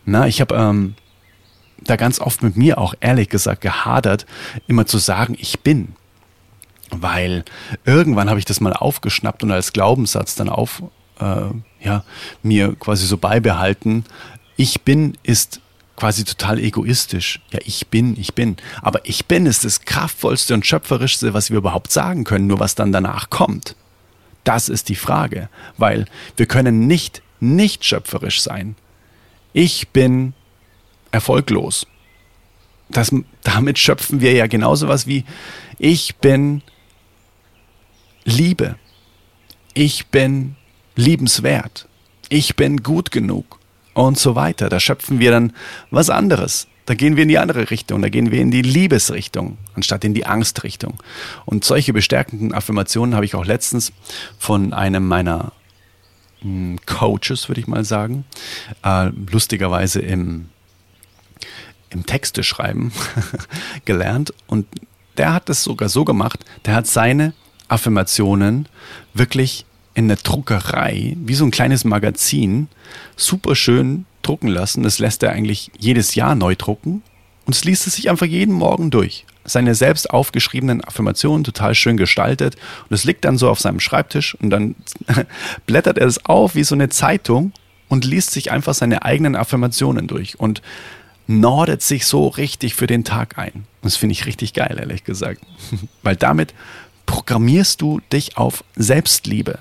Na, 0.05 0.27
ich 0.27 0.43
habe 0.43 0.55
ähm, 0.55 0.95
da 1.85 1.97
ganz 1.97 2.21
oft 2.21 2.43
mit 2.43 2.57
mir 2.57 2.79
auch 2.79 2.95
ehrlich 3.01 3.29
gesagt 3.29 3.61
gehadert, 3.61 4.27
immer 4.67 4.87
zu 4.87 4.99
sagen, 4.99 5.37
ich 5.39 5.61
bin. 5.61 5.95
weil 6.91 7.45
irgendwann 7.85 8.29
habe 8.29 8.39
ich 8.39 8.45
das 8.45 8.61
mal 8.61 8.73
aufgeschnappt 8.73 9.43
und 9.43 9.51
als 9.51 9.73
Glaubenssatz 9.73 10.35
dann 10.35 10.49
auf, 10.49 10.83
äh, 11.19 11.47
ja, 11.81 12.05
mir 12.43 12.75
quasi 12.77 13.07
so 13.07 13.17
beibehalten. 13.17 14.05
Ich 14.57 14.83
bin 14.83 15.17
ist 15.23 15.61
quasi 15.97 16.25
total 16.25 16.59
egoistisch. 16.59 17.41
Ja, 17.51 17.61
ich 17.65 17.89
bin, 17.89 18.19
ich 18.19 18.35
bin. 18.35 18.57
Aber 18.83 19.07
ich 19.09 19.27
bin 19.27 19.47
ist 19.47 19.65
das 19.65 19.81
kraftvollste 19.83 20.55
und 20.55 20.67
schöpferischste, 20.67 21.35
was 21.35 21.51
wir 21.51 21.59
überhaupt 21.59 21.93
sagen 21.93 22.25
können. 22.25 22.47
Nur 22.47 22.61
was 22.61 22.75
dann 22.75 22.93
danach 22.93 23.31
kommt. 23.31 23.77
Das 24.45 24.69
ist 24.69 24.89
die 24.89 24.97
Frage. 24.97 25.49
Weil 25.79 26.07
wir 26.37 26.47
können 26.47 26.87
nicht, 26.87 27.23
nicht 27.41 27.85
schöpferisch 27.85 28.43
sein. 28.43 28.77
Ich 29.53 29.89
bin 29.89 30.35
erfolglos. 31.15 31.87
Das, 32.91 33.15
damit 33.43 33.79
schöpfen 33.79 34.21
wir 34.21 34.33
ja 34.33 34.47
genauso 34.47 34.89
was 34.89 35.07
wie 35.07 35.25
ich 35.79 36.17
bin 36.17 36.63
Liebe. 38.25 38.77
Ich 39.73 40.09
bin 40.09 40.57
liebenswert. 40.97 41.89
Ich 42.29 42.57
bin 42.57 42.83
gut 42.83 43.11
genug. 43.11 43.59
Und 43.95 44.19
so 44.19 44.35
weiter. 44.35 44.69
Da 44.69 44.81
schöpfen 44.81 45.21
wir 45.21 45.31
dann 45.31 45.53
was 45.91 46.11
anderes. 46.11 46.67
Da 46.87 46.95
gehen 46.95 47.17
wir 47.17 47.23
in 47.23 47.29
die 47.29 47.39
andere 47.39 47.71
Richtung. 47.71 48.03
Da 48.03 48.09
gehen 48.09 48.31
wir 48.31 48.41
in 48.41 48.51
die 48.51 48.63
Liebesrichtung, 48.63 49.57
anstatt 49.75 50.05
in 50.05 50.15
die 50.15 50.27
Angstrichtung. 50.27 51.03
Und 51.45 51.65
solche 51.65 51.93
bestärkenden 51.93 52.53
Affirmationen 52.53 53.15
habe 53.15 53.25
ich 53.25 53.35
auch 53.35 53.45
letztens 53.45 53.93
von 54.39 54.73
einem 54.73 55.07
meiner 55.07 55.53
hm, 56.41 56.79
Coaches, 56.87 57.49
würde 57.49 57.61
ich 57.61 57.67
mal 57.69 57.85
sagen, 57.85 58.25
äh, 58.83 59.11
lustigerweise 59.31 60.01
im, 60.01 60.47
im 61.95 62.05
Texte 62.05 62.43
schreiben 62.43 62.93
gelernt. 63.85 64.35
Und 64.47 64.67
der 65.17 65.33
hat 65.33 65.49
das 65.49 65.63
sogar 65.63 65.89
so 65.89 66.05
gemacht, 66.05 66.45
der 66.67 66.75
hat 66.75 66.87
seine 66.87 67.33
Affirmationen 67.69 68.69
wirklich 69.15 69.65
in 69.95 70.09
der 70.09 70.17
Druckerei, 70.17 71.17
wie 71.21 71.35
so 71.35 71.45
ein 71.45 71.51
kleines 71.51 71.85
Magazin, 71.85 72.69
super 73.17 73.55
schön 73.55 74.07
drucken 74.23 74.49
lassen. 74.49 74.83
Das 74.83 74.99
lässt 74.99 75.23
er 75.23 75.31
eigentlich 75.31 75.71
jedes 75.79 76.15
Jahr 76.15 76.35
neu 76.35 76.57
drucken 76.57 77.03
und 77.47 77.55
es 77.55 77.65
liest 77.65 77.87
es 77.87 77.95
sich 77.95 78.11
einfach 78.11 78.27
jeden 78.27 78.55
Morgen 78.55 78.91
durch. 78.91 79.25
Seine 79.45 79.75
selbst 79.75 80.11
aufgeschriebenen 80.11 80.83
Affirmationen 80.83 81.45
total 81.45 81.75
schön 81.75 81.97
gestaltet 81.97 82.57
und 82.89 82.95
es 82.95 83.05
liegt 83.05 83.25
dann 83.25 83.39
so 83.39 83.49
auf 83.51 83.61
seinem 83.61 83.79
Schreibtisch 83.79 84.35
und 84.35 84.51
dann 84.51 84.75
blättert 85.67 85.99
er 85.99 86.07
es 86.07 86.25
auf 86.25 86.55
wie 86.55 86.65
so 86.65 86.75
eine 86.75 86.89
Zeitung 86.89 87.53
und 87.89 88.05
liest 88.05 88.31
sich 88.31 88.51
einfach 88.51 88.75
seine 88.75 89.05
eigenen 89.05 89.37
Affirmationen 89.37 90.07
durch 90.07 90.41
und 90.41 90.63
nordet 91.27 91.83
sich 91.83 92.07
so 92.07 92.29
richtig 92.29 92.75
für 92.75 92.87
den 92.87 93.05
Tag 93.05 93.39
ein. 93.39 93.67
Das 93.83 93.97
finde 93.97 94.13
ich 94.13 94.27
richtig 94.27 94.53
geil, 94.53 94.77
ehrlich 94.79 95.05
gesagt. 95.05 95.41
Weil 96.03 96.17
damit 96.17 96.55
programmierst 97.07 97.81
du 97.81 98.01
dich 98.13 98.37
auf 98.37 98.65
Selbstliebe. 98.77 99.59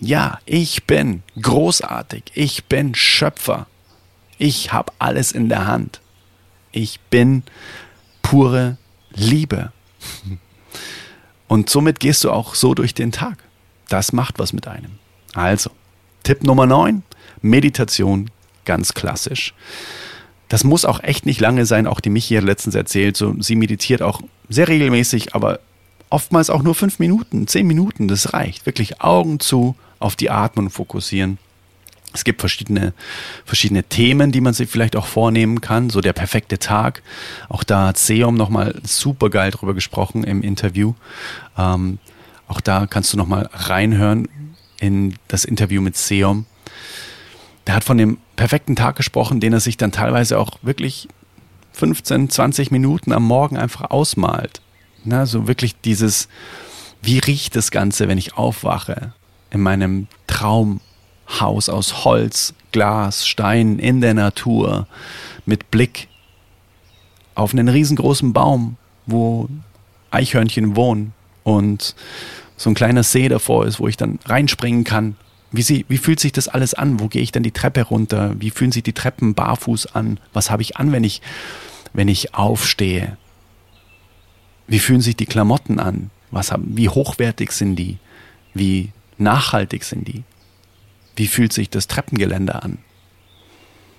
Ja, 0.00 0.38
ich 0.44 0.84
bin 0.84 1.22
großartig. 1.40 2.24
Ich 2.34 2.64
bin 2.64 2.94
Schöpfer. 2.94 3.66
Ich 4.38 4.72
habe 4.72 4.92
alles 4.98 5.32
in 5.32 5.48
der 5.48 5.66
Hand. 5.66 6.00
Ich 6.72 7.00
bin 7.00 7.42
pure 8.22 8.76
Liebe. 9.10 9.72
Und 11.48 11.70
somit 11.70 12.00
gehst 12.00 12.24
du 12.24 12.30
auch 12.30 12.54
so 12.54 12.74
durch 12.74 12.92
den 12.92 13.12
Tag. 13.12 13.38
Das 13.88 14.12
macht 14.12 14.38
was 14.38 14.52
mit 14.52 14.66
einem. 14.66 14.98
Also, 15.32 15.70
Tipp 16.22 16.42
Nummer 16.42 16.66
9, 16.66 17.02
Meditation, 17.40 18.30
ganz 18.64 18.94
klassisch. 18.94 19.54
Das 20.48 20.64
muss 20.64 20.84
auch 20.84 21.02
echt 21.02 21.26
nicht 21.26 21.40
lange 21.40 21.66
sein, 21.66 21.86
auch 21.86 22.00
die 22.00 22.10
Michi 22.10 22.36
hat 22.36 22.44
letztens 22.44 22.74
erzählt, 22.74 23.16
so, 23.16 23.34
sie 23.40 23.56
meditiert 23.56 24.02
auch 24.02 24.20
sehr 24.48 24.68
regelmäßig, 24.68 25.34
aber 25.34 25.58
oftmals 26.08 26.50
auch 26.50 26.62
nur 26.62 26.74
fünf 26.74 26.98
Minuten, 26.98 27.46
zehn 27.48 27.66
Minuten, 27.66 28.08
das 28.08 28.32
reicht. 28.32 28.66
Wirklich 28.66 29.00
Augen 29.00 29.40
zu, 29.40 29.74
auf 29.98 30.14
die 30.16 30.30
Atmung 30.30 30.70
fokussieren. 30.70 31.38
Es 32.12 32.24
gibt 32.24 32.40
verschiedene, 32.40 32.94
verschiedene 33.44 33.82
Themen, 33.84 34.32
die 34.32 34.40
man 34.40 34.54
sich 34.54 34.70
vielleicht 34.70 34.96
auch 34.96 35.06
vornehmen 35.06 35.60
kann. 35.60 35.90
So 35.90 36.00
der 36.00 36.14
perfekte 36.14 36.58
Tag. 36.58 37.02
Auch 37.48 37.62
da 37.62 37.88
hat 37.88 37.98
Seom 37.98 38.36
nochmal 38.36 38.80
super 38.84 39.28
geil 39.28 39.50
drüber 39.50 39.74
gesprochen 39.74 40.24
im 40.24 40.42
Interview. 40.42 40.94
Ähm, 41.58 41.98
auch 42.48 42.60
da 42.60 42.86
kannst 42.86 43.12
du 43.12 43.18
nochmal 43.18 43.50
reinhören 43.52 44.28
in 44.80 45.16
das 45.28 45.44
Interview 45.44 45.82
mit 45.82 45.96
Seom. 45.96 46.46
Der 47.66 47.74
hat 47.74 47.84
von 47.84 47.98
dem 47.98 48.18
perfekten 48.36 48.76
Tag 48.76 48.96
gesprochen, 48.96 49.40
den 49.40 49.52
er 49.52 49.60
sich 49.60 49.76
dann 49.76 49.92
teilweise 49.92 50.38
auch 50.38 50.58
wirklich 50.62 51.08
15, 51.72 52.30
20 52.30 52.70
Minuten 52.70 53.12
am 53.12 53.24
Morgen 53.24 53.56
einfach 53.56 53.90
ausmalt. 53.90 54.60
Na, 55.04 55.26
so 55.26 55.46
wirklich 55.46 55.80
dieses, 55.80 56.28
wie 57.02 57.18
riecht 57.18 57.56
das 57.56 57.70
Ganze, 57.70 58.08
wenn 58.08 58.18
ich 58.18 58.36
aufwache? 58.36 59.12
in 59.50 59.60
meinem 59.60 60.06
Traumhaus 60.26 61.68
aus 61.68 62.04
Holz, 62.04 62.54
Glas, 62.72 63.26
Stein 63.26 63.78
in 63.78 64.00
der 64.00 64.14
Natur 64.14 64.86
mit 65.44 65.70
Blick 65.70 66.08
auf 67.34 67.52
einen 67.52 67.68
riesengroßen 67.68 68.32
Baum, 68.32 68.76
wo 69.06 69.48
Eichhörnchen 70.10 70.76
wohnen 70.76 71.12
und 71.44 71.94
so 72.56 72.70
ein 72.70 72.74
kleiner 72.74 73.02
See 73.02 73.28
davor 73.28 73.66
ist, 73.66 73.78
wo 73.78 73.88
ich 73.88 73.96
dann 73.96 74.18
reinspringen 74.24 74.84
kann. 74.84 75.16
Wie, 75.52 75.62
sie, 75.62 75.84
wie 75.88 75.98
fühlt 75.98 76.20
sich 76.20 76.32
das 76.32 76.48
alles 76.48 76.74
an? 76.74 77.00
Wo 77.00 77.08
gehe 77.08 77.22
ich 77.22 77.32
dann 77.32 77.42
die 77.42 77.52
Treppe 77.52 77.82
runter? 77.82 78.34
Wie 78.38 78.50
fühlen 78.50 78.72
sich 78.72 78.82
die 78.82 78.92
Treppen 78.92 79.34
barfuß 79.34 79.94
an? 79.94 80.18
Was 80.32 80.50
habe 80.50 80.62
ich 80.62 80.76
an, 80.76 80.92
wenn 80.92 81.04
ich, 81.04 81.22
wenn 81.92 82.08
ich 82.08 82.34
aufstehe? 82.34 83.16
Wie 84.66 84.80
fühlen 84.80 85.00
sich 85.00 85.16
die 85.16 85.26
Klamotten 85.26 85.78
an? 85.78 86.10
Was 86.30 86.50
haben, 86.50 86.76
wie 86.76 86.88
hochwertig 86.88 87.52
sind 87.52 87.76
die? 87.76 87.98
Wie 88.54 88.92
nachhaltig 89.18 89.84
sind 89.84 90.08
die? 90.08 90.24
Wie 91.14 91.28
fühlt 91.28 91.52
sich 91.52 91.70
das 91.70 91.86
Treppengeländer 91.86 92.62
an? 92.62 92.78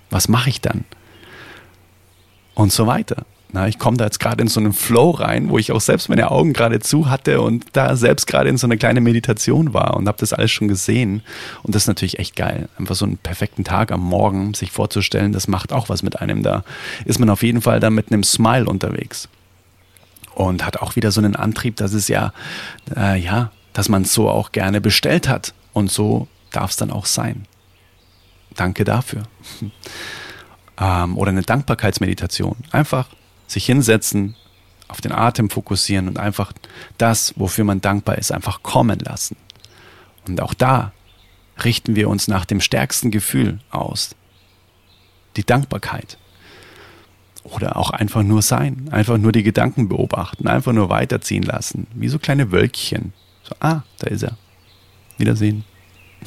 Was 0.09 0.27
mache 0.27 0.49
ich 0.49 0.61
dann? 0.61 0.85
Und 2.53 2.71
so 2.71 2.87
weiter. 2.87 3.25
Na, 3.53 3.67
ich 3.67 3.79
komme 3.79 3.95
da 3.95 4.03
jetzt 4.05 4.19
gerade 4.19 4.41
in 4.41 4.49
so 4.49 4.59
einen 4.59 4.73
Flow 4.73 5.11
rein, 5.11 5.49
wo 5.49 5.57
ich 5.57 5.71
auch 5.71 5.79
selbst 5.79 6.09
meine 6.09 6.31
Augen 6.31 6.51
gerade 6.51 6.81
zu 6.81 7.09
hatte 7.09 7.39
und 7.39 7.65
da 7.73 7.95
selbst 7.95 8.27
gerade 8.27 8.49
in 8.49 8.57
so 8.57 8.67
eine 8.67 8.77
kleine 8.77 8.99
Meditation 8.99 9.73
war 9.73 9.95
und 9.95 10.07
habe 10.07 10.17
das 10.19 10.33
alles 10.33 10.51
schon 10.51 10.67
gesehen. 10.67 11.21
Und 11.63 11.73
das 11.73 11.83
ist 11.83 11.87
natürlich 11.87 12.19
echt 12.19 12.35
geil. 12.35 12.67
Einfach 12.77 12.95
so 12.95 13.05
einen 13.05 13.17
perfekten 13.17 13.63
Tag 13.63 13.93
am 13.93 14.01
Morgen 14.01 14.53
sich 14.53 14.71
vorzustellen, 14.71 15.31
das 15.31 15.47
macht 15.47 15.71
auch 15.71 15.87
was 15.87 16.03
mit 16.03 16.19
einem. 16.19 16.43
Da 16.43 16.65
ist 17.05 17.19
man 17.19 17.29
auf 17.29 17.41
jeden 17.41 17.61
Fall 17.61 17.79
da 17.79 17.89
mit 17.89 18.11
einem 18.11 18.23
Smile 18.23 18.65
unterwegs. 18.65 19.29
Und 20.35 20.65
hat 20.65 20.81
auch 20.81 20.97
wieder 20.97 21.11
so 21.11 21.21
einen 21.21 21.35
Antrieb, 21.35 21.77
dass 21.77 21.93
es 21.93 22.09
ja, 22.09 22.33
äh, 22.95 23.17
ja, 23.17 23.51
dass 23.71 23.87
man 23.87 24.03
so 24.03 24.29
auch 24.29 24.51
gerne 24.51 24.81
bestellt 24.81 25.29
hat. 25.29 25.53
Und 25.71 25.89
so 25.89 26.27
darf 26.51 26.71
es 26.71 26.77
dann 26.77 26.91
auch 26.91 27.05
sein. 27.05 27.45
Danke 28.55 28.83
dafür. 28.83 29.23
ähm, 30.79 31.17
oder 31.17 31.29
eine 31.29 31.43
Dankbarkeitsmeditation. 31.43 32.57
Einfach 32.71 33.07
sich 33.47 33.65
hinsetzen, 33.65 34.35
auf 34.87 35.01
den 35.01 35.11
Atem 35.11 35.49
fokussieren 35.49 36.07
und 36.07 36.19
einfach 36.19 36.53
das, 36.97 37.33
wofür 37.37 37.63
man 37.63 37.81
dankbar 37.81 38.17
ist, 38.17 38.31
einfach 38.31 38.63
kommen 38.63 38.99
lassen. 38.99 39.35
Und 40.27 40.41
auch 40.41 40.53
da 40.53 40.91
richten 41.63 41.95
wir 41.95 42.09
uns 42.09 42.27
nach 42.27 42.45
dem 42.45 42.61
stärksten 42.61 43.11
Gefühl 43.11 43.59
aus. 43.71 44.15
Die 45.35 45.45
Dankbarkeit. 45.45 46.17
Oder 47.43 47.77
auch 47.77 47.91
einfach 47.91 48.23
nur 48.23 48.41
sein, 48.41 48.89
einfach 48.91 49.17
nur 49.17 49.31
die 49.31 49.43
Gedanken 49.43 49.87
beobachten, 49.87 50.47
einfach 50.47 50.73
nur 50.73 50.89
weiterziehen 50.89 51.43
lassen, 51.43 51.87
wie 51.93 52.09
so 52.09 52.19
kleine 52.19 52.51
Wölkchen, 52.51 53.13
so, 53.43 53.55
ah, 53.61 53.83
da 53.99 54.07
ist 54.07 54.23
er. 54.23 54.37
Wiedersehen. 55.17 55.63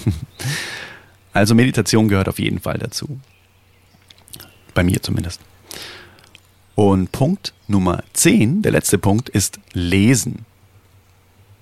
also 1.35 1.54
Meditation 1.54 2.09
gehört 2.09 2.28
auf 2.28 2.38
jeden 2.38 2.61
Fall 2.61 2.78
dazu. 2.78 3.20
Bei 4.72 4.83
mir 4.83 5.02
zumindest. 5.02 5.40
Und 6.74 7.12
Punkt 7.12 7.52
Nummer 7.68 8.02
10, 8.12 8.62
der 8.62 8.72
letzte 8.72 8.98
Punkt, 8.98 9.28
ist 9.28 9.59
Lesen. 9.72 10.44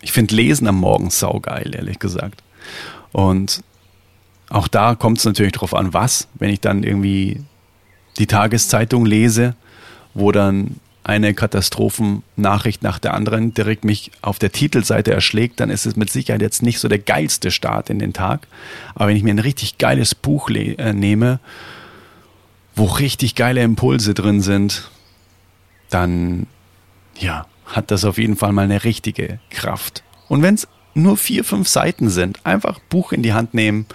Ich 0.00 0.12
finde 0.12 0.34
Lesen 0.34 0.66
am 0.66 0.76
Morgen 0.76 1.10
saugeil, 1.10 1.74
ehrlich 1.74 1.98
gesagt. 1.98 2.42
Und 3.12 3.62
auch 4.48 4.68
da 4.68 4.94
kommt 4.94 5.18
es 5.18 5.24
natürlich 5.24 5.52
drauf 5.52 5.74
an, 5.74 5.92
was. 5.92 6.28
Wenn 6.34 6.50
ich 6.50 6.60
dann 6.60 6.82
irgendwie 6.82 7.42
die 8.18 8.26
Tageszeitung 8.26 9.04
lese, 9.04 9.54
wo 10.14 10.32
dann 10.32 10.76
eine 11.04 11.32
Katastrophennachricht 11.32 12.82
nach 12.82 12.98
der 12.98 13.14
anderen 13.14 13.54
direkt 13.54 13.84
mich 13.84 14.10
auf 14.20 14.38
der 14.38 14.52
Titelseite 14.52 15.10
erschlägt, 15.10 15.58
dann 15.58 15.70
ist 15.70 15.86
es 15.86 15.96
mit 15.96 16.10
Sicherheit 16.10 16.42
jetzt 16.42 16.62
nicht 16.62 16.78
so 16.78 16.88
der 16.88 16.98
geilste 16.98 17.50
Start 17.50 17.88
in 17.88 17.98
den 17.98 18.12
Tag. 18.12 18.46
Aber 18.94 19.08
wenn 19.08 19.16
ich 19.16 19.22
mir 19.22 19.32
ein 19.32 19.38
richtig 19.38 19.78
geiles 19.78 20.14
Buch 20.14 20.50
äh, 20.50 20.92
nehme, 20.92 21.40
wo 22.76 22.84
richtig 22.84 23.34
geile 23.34 23.62
Impulse 23.62 24.12
drin 24.12 24.42
sind, 24.42 24.90
dann 25.90 26.46
ja, 27.18 27.46
hat 27.66 27.90
das 27.90 28.04
auf 28.04 28.18
jeden 28.18 28.36
Fall 28.36 28.52
mal 28.52 28.62
eine 28.62 28.84
richtige 28.84 29.40
Kraft. 29.50 30.02
Und 30.28 30.42
wenn 30.42 30.54
es 30.54 30.68
nur 30.94 31.16
vier, 31.16 31.44
fünf 31.44 31.68
Seiten 31.68 32.10
sind, 32.10 32.44
einfach 32.44 32.78
Buch 32.88 33.12
in 33.12 33.22
die 33.22 33.32
Hand 33.32 33.54
nehmen 33.54 33.86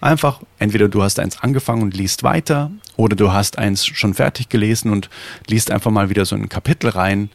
Einfach, 0.00 0.40
entweder 0.60 0.88
du 0.88 1.02
hast 1.02 1.18
eins 1.18 1.42
angefangen 1.42 1.82
und 1.82 1.96
liest 1.96 2.22
weiter 2.22 2.70
oder 2.96 3.16
du 3.16 3.32
hast 3.32 3.58
eins 3.58 3.84
schon 3.84 4.14
fertig 4.14 4.48
gelesen 4.48 4.92
und 4.92 5.10
liest 5.48 5.72
einfach 5.72 5.90
mal 5.90 6.08
wieder 6.08 6.24
so 6.24 6.36
ein 6.36 6.48
Kapitel 6.48 6.90
rein 6.90 7.30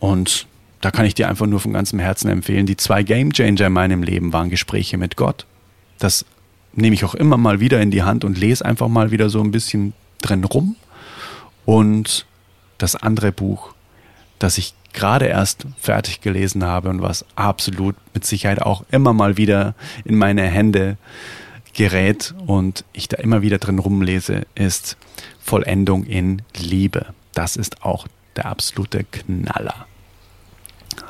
und 0.00 0.48
da 0.80 0.90
kann 0.90 1.04
ich 1.04 1.14
dir 1.14 1.28
einfach 1.28 1.46
nur 1.46 1.60
von 1.60 1.72
ganzem 1.72 1.98
Herzen 1.98 2.28
empfehlen. 2.30 2.66
Die 2.66 2.76
zwei 2.76 3.02
Game 3.02 3.32
Changer 3.32 3.66
in 3.66 3.72
meinem 3.72 4.02
Leben 4.02 4.32
waren 4.32 4.50
Gespräche 4.50 4.96
mit 4.96 5.16
Gott. 5.16 5.46
Das 5.98 6.24
nehme 6.72 6.94
ich 6.94 7.04
auch 7.04 7.14
immer 7.14 7.36
mal 7.36 7.60
wieder 7.60 7.80
in 7.80 7.90
die 7.90 8.02
Hand 8.02 8.24
und 8.24 8.38
lese 8.38 8.64
einfach 8.64 8.88
mal 8.88 9.10
wieder 9.10 9.28
so 9.30 9.40
ein 9.40 9.50
bisschen 9.50 9.92
drin 10.22 10.42
rum. 10.42 10.76
Und 11.64 12.26
das 12.82 12.96
andere 12.96 13.30
Buch, 13.30 13.74
das 14.38 14.58
ich 14.58 14.74
gerade 14.92 15.26
erst 15.26 15.66
fertig 15.78 16.20
gelesen 16.20 16.64
habe 16.64 16.88
und 16.88 17.02
was 17.02 17.24
absolut 17.36 17.94
mit 18.14 18.24
Sicherheit 18.24 18.60
auch 18.60 18.84
immer 18.90 19.12
mal 19.12 19.36
wieder 19.36 19.74
in 20.04 20.16
meine 20.16 20.42
Hände 20.42 20.96
gerät 21.74 22.34
und 22.46 22.84
ich 22.92 23.06
da 23.06 23.18
immer 23.18 23.42
wieder 23.42 23.58
drin 23.58 23.78
rumlese, 23.78 24.46
ist 24.54 24.96
Vollendung 25.40 26.04
in 26.04 26.42
Liebe. 26.56 27.06
Das 27.34 27.56
ist 27.56 27.84
auch 27.84 28.08
der 28.36 28.46
absolute 28.46 29.04
Knaller. 29.04 29.86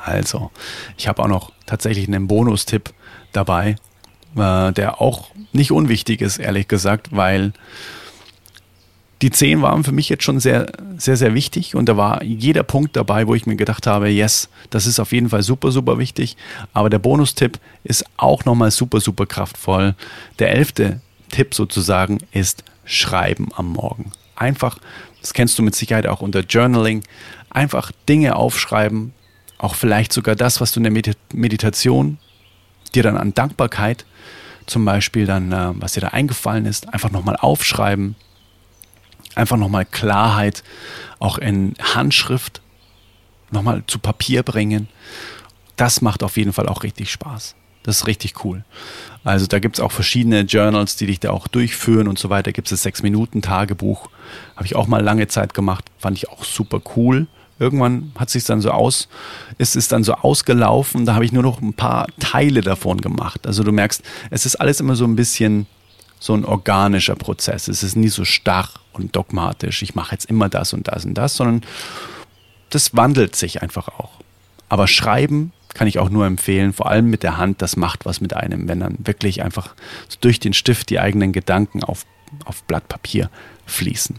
Also, 0.03 0.51
ich 0.97 1.07
habe 1.07 1.23
auch 1.23 1.27
noch 1.27 1.51
tatsächlich 1.65 2.07
einen 2.07 2.27
Bonustipp 2.27 2.93
dabei, 3.31 3.75
äh, 4.35 4.71
der 4.71 5.01
auch 5.01 5.31
nicht 5.53 5.71
unwichtig 5.71 6.21
ist, 6.21 6.37
ehrlich 6.37 6.67
gesagt, 6.67 7.15
weil 7.15 7.53
die 9.21 9.29
zehn 9.29 9.61
waren 9.61 9.83
für 9.83 9.91
mich 9.91 10.09
jetzt 10.09 10.23
schon 10.23 10.39
sehr, 10.39 10.71
sehr, 10.97 11.15
sehr 11.15 11.33
wichtig 11.33 11.75
und 11.75 11.87
da 11.87 11.97
war 11.97 12.23
jeder 12.23 12.63
Punkt 12.63 12.95
dabei, 12.95 13.27
wo 13.27 13.35
ich 13.35 13.45
mir 13.45 13.55
gedacht 13.55 13.85
habe, 13.85 14.09
yes, 14.09 14.49
das 14.69 14.85
ist 14.85 14.99
auf 14.99 15.11
jeden 15.11 15.29
Fall 15.29 15.43
super, 15.43 15.71
super 15.71 15.99
wichtig. 15.99 16.37
Aber 16.73 16.89
der 16.89 16.99
Bonustipp 16.99 17.59
ist 17.83 18.03
auch 18.17 18.45
nochmal 18.45 18.71
super, 18.71 18.99
super 18.99 19.25
kraftvoll. 19.25 19.95
Der 20.39 20.51
elfte 20.51 21.01
Tipp 21.29 21.53
sozusagen 21.53 22.19
ist 22.31 22.63
Schreiben 22.83 23.49
am 23.55 23.73
Morgen. 23.73 24.11
Einfach, 24.35 24.79
das 25.21 25.33
kennst 25.33 25.57
du 25.59 25.63
mit 25.63 25.75
Sicherheit 25.75 26.07
auch 26.07 26.21
unter 26.21 26.41
Journaling, 26.41 27.03
einfach 27.51 27.91
Dinge 28.09 28.35
aufschreiben, 28.35 29.13
auch 29.59 29.75
vielleicht 29.75 30.13
sogar 30.13 30.35
das, 30.35 30.61
was 30.61 30.71
du 30.71 30.79
in 30.79 30.91
der 30.91 31.15
Meditation 31.33 32.17
dir 32.95 33.03
dann 33.03 33.17
an 33.17 33.33
Dankbarkeit 33.35 34.05
zum 34.65 34.85
Beispiel 34.85 35.25
dann, 35.25 35.51
äh, 35.51 35.71
was 35.75 35.93
dir 35.93 36.01
da 36.01 36.09
eingefallen 36.09 36.65
ist, 36.65 36.93
einfach 36.93 37.11
nochmal 37.11 37.35
aufschreiben. 37.35 38.15
Einfach 39.35 39.57
nochmal 39.57 39.85
Klarheit 39.85 40.63
auch 41.19 41.37
in 41.37 41.73
Handschrift 41.79 42.61
nochmal 43.51 43.83
zu 43.87 43.99
Papier 43.99 44.43
bringen. 44.43 44.87
Das 45.75 46.01
macht 46.01 46.23
auf 46.23 46.37
jeden 46.37 46.53
Fall 46.53 46.67
auch 46.67 46.83
richtig 46.83 47.11
Spaß. 47.11 47.55
Das 47.83 47.97
ist 47.97 48.07
richtig 48.07 48.45
cool. 48.45 48.63
Also 49.23 49.47
da 49.47 49.59
gibt 49.59 49.77
es 49.77 49.83
auch 49.83 49.91
verschiedene 49.91 50.41
Journals, 50.41 50.95
die 50.95 51.07
dich 51.07 51.19
da 51.19 51.31
auch 51.31 51.47
durchführen 51.47 52.07
und 52.07 52.19
so 52.19 52.29
weiter. 52.29 52.51
Gibt 52.51 52.71
es 52.71 52.81
das 52.81 52.93
6-Minuten-Tagebuch. 52.93 54.09
Habe 54.55 54.65
ich 54.65 54.75
auch 54.75 54.87
mal 54.87 55.01
lange 55.01 55.27
Zeit 55.27 55.53
gemacht. 55.53 55.85
Fand 55.97 56.17
ich 56.17 56.29
auch 56.29 56.43
super 56.43 56.81
cool. 56.95 57.27
Irgendwann 57.59 58.11
hat 58.17 58.31
sich 58.31 58.43
dann 58.43 58.59
so 58.59 58.71
aus, 58.71 59.07
ist 59.59 59.75
es 59.75 59.87
dann 59.87 60.03
so 60.03 60.13
ausgelaufen. 60.13 61.05
Da 61.05 61.13
habe 61.13 61.25
ich 61.25 61.31
nur 61.31 61.43
noch 61.43 61.61
ein 61.61 61.73
paar 61.73 62.07
Teile 62.19 62.61
davon 62.61 63.01
gemacht. 63.01 63.45
Also 63.45 63.63
du 63.63 63.71
merkst, 63.71 64.01
es 64.31 64.47
ist 64.47 64.55
alles 64.55 64.79
immer 64.79 64.95
so 64.95 65.05
ein 65.05 65.15
bisschen 65.15 65.67
so 66.21 66.35
ein 66.35 66.45
organischer 66.45 67.15
Prozess. 67.15 67.67
Es 67.67 67.81
ist 67.81 67.95
nie 67.95 68.07
so 68.07 68.25
starr 68.25 68.69
und 68.93 69.15
dogmatisch. 69.15 69.81
Ich 69.81 69.95
mache 69.95 70.13
jetzt 70.13 70.25
immer 70.25 70.49
das 70.49 70.71
und 70.71 70.87
das 70.87 71.03
und 71.03 71.15
das, 71.15 71.35
sondern 71.35 71.61
das 72.69 72.95
wandelt 72.95 73.35
sich 73.35 73.63
einfach 73.63 73.87
auch. 73.87 74.11
Aber 74.69 74.87
schreiben 74.87 75.51
kann 75.73 75.87
ich 75.87 75.97
auch 75.97 76.09
nur 76.09 76.27
empfehlen, 76.27 76.73
vor 76.73 76.89
allem 76.89 77.09
mit 77.09 77.23
der 77.23 77.37
Hand, 77.37 77.61
das 77.61 77.75
macht 77.75 78.05
was 78.05 78.21
mit 78.21 78.35
einem, 78.35 78.67
wenn 78.67 78.81
dann 78.81 78.97
wirklich 78.99 79.41
einfach 79.41 79.73
durch 80.21 80.39
den 80.39 80.53
Stift 80.53 80.91
die 80.91 80.99
eigenen 80.99 81.31
Gedanken 81.31 81.83
auf, 81.83 82.05
auf 82.45 82.63
Blatt 82.63 82.87
Papier 82.87 83.31
fließen. 83.65 84.17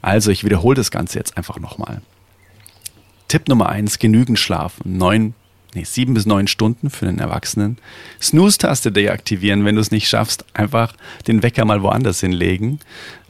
Also 0.00 0.30
ich 0.30 0.44
wiederhole 0.44 0.76
das 0.76 0.90
Ganze 0.90 1.18
jetzt 1.18 1.36
einfach 1.36 1.58
nochmal. 1.58 2.00
Tipp 3.28 3.48
Nummer 3.48 3.68
eins, 3.68 3.98
genügend 3.98 4.38
schlafen. 4.38 4.96
Neun, 4.96 5.34
nee, 5.74 5.84
sieben 5.84 6.14
bis 6.14 6.26
neun 6.26 6.46
Stunden 6.46 6.90
für 6.90 7.06
den 7.06 7.18
Erwachsenen. 7.18 7.78
Snooze-Taste 8.20 8.92
deaktivieren, 8.92 9.64
wenn 9.64 9.74
du 9.74 9.80
es 9.80 9.90
nicht 9.90 10.08
schaffst. 10.08 10.44
Einfach 10.54 10.94
den 11.26 11.42
Wecker 11.42 11.64
mal 11.64 11.82
woanders 11.82 12.20
hinlegen. 12.20 12.80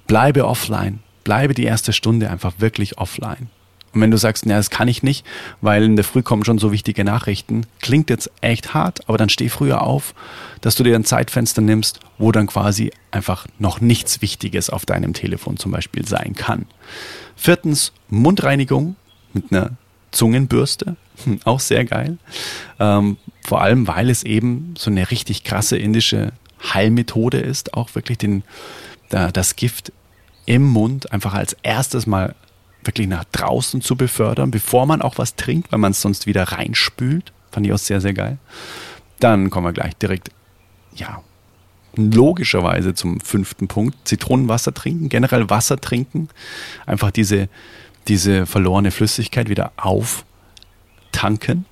Bleibe 0.06 0.46
offline. 0.46 1.00
Bleibe 1.24 1.54
die 1.54 1.64
erste 1.64 1.92
Stunde 1.92 2.30
einfach 2.30 2.54
wirklich 2.58 2.98
offline. 2.98 3.48
Und 3.94 4.00
wenn 4.00 4.10
du 4.10 4.16
sagst, 4.16 4.46
ja, 4.46 4.56
das 4.56 4.70
kann 4.70 4.88
ich 4.88 5.02
nicht, 5.02 5.26
weil 5.60 5.82
in 5.82 5.96
der 5.96 6.04
Früh 6.04 6.22
kommen 6.22 6.44
schon 6.44 6.58
so 6.58 6.72
wichtige 6.72 7.04
Nachrichten, 7.04 7.66
klingt 7.80 8.08
jetzt 8.08 8.30
echt 8.40 8.72
hart, 8.72 9.06
aber 9.08 9.18
dann 9.18 9.28
steh 9.28 9.50
früher 9.50 9.82
auf, 9.82 10.14
dass 10.62 10.76
du 10.76 10.82
dir 10.82 10.94
ein 10.96 11.04
Zeitfenster 11.04 11.60
nimmst, 11.60 12.00
wo 12.16 12.32
dann 12.32 12.46
quasi 12.46 12.90
einfach 13.10 13.46
noch 13.58 13.80
nichts 13.80 14.22
Wichtiges 14.22 14.70
auf 14.70 14.86
deinem 14.86 15.12
Telefon 15.12 15.58
zum 15.58 15.72
Beispiel 15.72 16.08
sein 16.08 16.34
kann. 16.34 16.64
Viertens, 17.36 17.92
Mundreinigung 18.08 18.96
mit 19.34 19.52
einer 19.52 19.72
Zungenbürste, 20.12 20.96
auch 21.44 21.60
sehr 21.60 21.84
geil. 21.84 22.18
Ähm, 22.78 23.16
vor 23.44 23.60
allem, 23.60 23.88
weil 23.88 24.08
es 24.08 24.22
eben 24.22 24.74
so 24.78 24.90
eine 24.90 25.10
richtig 25.10 25.42
krasse 25.44 25.76
indische 25.76 26.32
Heilmethode 26.62 27.38
ist, 27.38 27.74
auch 27.74 27.94
wirklich 27.94 28.18
den, 28.18 28.44
da, 29.08 29.32
das 29.32 29.56
Gift 29.56 29.92
im 30.46 30.68
Mund 30.68 31.12
einfach 31.12 31.34
als 31.34 31.56
erstes 31.62 32.06
mal 32.06 32.34
wirklich 32.84 33.08
nach 33.08 33.24
draußen 33.24 33.80
zu 33.80 33.96
befördern, 33.96 34.50
bevor 34.50 34.86
man 34.86 35.02
auch 35.02 35.18
was 35.18 35.36
trinkt, 35.36 35.72
weil 35.72 35.78
man 35.78 35.92
es 35.92 36.00
sonst 36.00 36.26
wieder 36.26 36.44
reinspült. 36.44 37.32
Fand 37.50 37.66
ich 37.66 37.72
auch 37.72 37.78
sehr, 37.78 38.00
sehr 38.00 38.14
geil. 38.14 38.38
Dann 39.20 39.50
kommen 39.50 39.66
wir 39.66 39.72
gleich 39.72 39.94
direkt, 39.96 40.30
ja, 40.94 41.22
logischerweise 41.94 42.94
zum 42.94 43.20
fünften 43.20 43.68
Punkt. 43.68 43.96
Zitronenwasser 44.04 44.74
trinken, 44.74 45.08
generell 45.08 45.50
Wasser 45.50 45.80
trinken. 45.80 46.28
Einfach 46.86 47.10
diese, 47.10 47.48
diese 48.08 48.46
verlorene 48.46 48.90
Flüssigkeit 48.90 49.48
wieder 49.48 49.72
auftanken. 49.76 51.64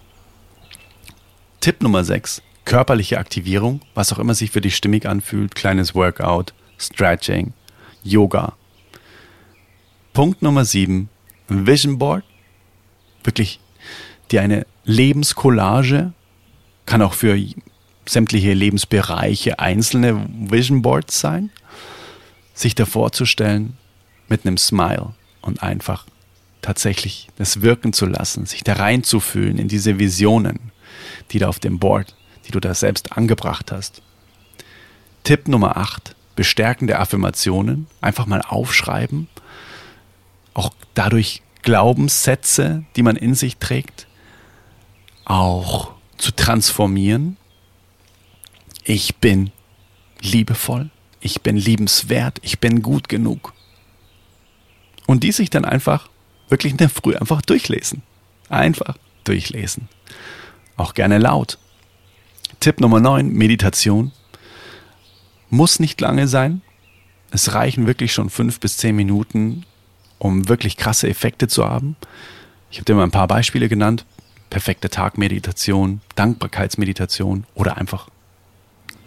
Tipp 1.60 1.82
Nummer 1.82 2.04
6, 2.04 2.42
körperliche 2.64 3.18
Aktivierung, 3.18 3.80
was 3.94 4.12
auch 4.12 4.18
immer 4.18 4.34
sich 4.34 4.50
für 4.50 4.60
dich 4.60 4.76
stimmig 4.76 5.06
anfühlt, 5.06 5.54
kleines 5.54 5.94
Workout, 5.94 6.54
Stretching, 6.78 7.52
Yoga. 8.02 8.54
Punkt 10.12 10.42
Nummer 10.42 10.64
7, 10.64 11.08
Vision 11.48 11.98
Board, 11.98 12.24
wirklich 13.24 13.60
dir 14.30 14.42
eine 14.42 14.66
Lebenscollage, 14.84 16.12
kann 16.86 17.02
auch 17.02 17.14
für 17.14 17.38
sämtliche 18.06 18.54
Lebensbereiche 18.54 19.58
einzelne 19.58 20.26
Vision 20.32 20.82
Boards 20.82 21.20
sein, 21.20 21.50
sich 22.54 22.74
davor 22.74 23.12
zu 23.12 23.26
stellen 23.26 23.76
mit 24.28 24.46
einem 24.46 24.58
Smile 24.58 25.14
und 25.42 25.62
einfach 25.62 26.06
tatsächlich 26.62 27.28
das 27.36 27.62
wirken 27.62 27.92
zu 27.92 28.06
lassen, 28.06 28.46
sich 28.46 28.64
da 28.64 28.74
reinzufühlen 28.74 29.58
in 29.58 29.68
diese 29.68 29.98
Visionen, 29.98 30.72
die 31.30 31.38
da 31.38 31.48
auf 31.48 31.58
dem 31.58 31.78
Board, 31.78 32.14
die 32.46 32.52
du 32.52 32.60
da 32.60 32.74
selbst 32.74 33.12
angebracht 33.16 33.72
hast. 33.72 34.02
Tipp 35.24 35.48
Nummer 35.48 35.76
8, 35.76 36.14
bestärkende 36.36 36.98
Affirmationen, 36.98 37.86
einfach 38.00 38.26
mal 38.26 38.42
aufschreiben, 38.42 39.28
auch 40.54 40.72
dadurch 40.94 41.42
Glaubenssätze, 41.62 42.84
die 42.96 43.02
man 43.02 43.16
in 43.16 43.34
sich 43.34 43.58
trägt, 43.58 44.06
auch 45.24 45.92
zu 46.16 46.32
transformieren. 46.32 47.36
Ich 48.84 49.16
bin 49.16 49.52
liebevoll, 50.20 50.90
ich 51.20 51.42
bin 51.42 51.56
liebenswert, 51.56 52.38
ich 52.42 52.58
bin 52.58 52.82
gut 52.82 53.08
genug. 53.08 53.52
Und 55.06 55.22
die 55.22 55.32
sich 55.32 55.50
dann 55.50 55.64
einfach 55.64 56.09
wirklich 56.50 56.72
in 56.72 56.78
der 56.78 56.88
Früh 56.88 57.14
einfach 57.14 57.42
durchlesen. 57.42 58.02
Einfach 58.48 58.96
durchlesen. 59.24 59.88
Auch 60.76 60.94
gerne 60.94 61.18
laut. 61.18 61.58
Tipp 62.58 62.80
Nummer 62.80 63.00
9, 63.00 63.32
Meditation. 63.32 64.12
Muss 65.48 65.80
nicht 65.80 66.00
lange 66.00 66.28
sein. 66.28 66.62
Es 67.30 67.54
reichen 67.54 67.86
wirklich 67.86 68.12
schon 68.12 68.30
fünf 68.30 68.60
bis 68.60 68.76
zehn 68.76 68.96
Minuten, 68.96 69.64
um 70.18 70.48
wirklich 70.48 70.76
krasse 70.76 71.08
Effekte 71.08 71.48
zu 71.48 71.64
haben. 71.64 71.96
Ich 72.70 72.78
habe 72.78 72.84
dir 72.84 72.94
mal 72.94 73.04
ein 73.04 73.10
paar 73.10 73.28
Beispiele 73.28 73.68
genannt. 73.68 74.04
Perfekte 74.48 74.90
Tagmeditation, 74.90 76.00
Dankbarkeitsmeditation 76.16 77.44
oder 77.54 77.76
einfach 77.76 78.08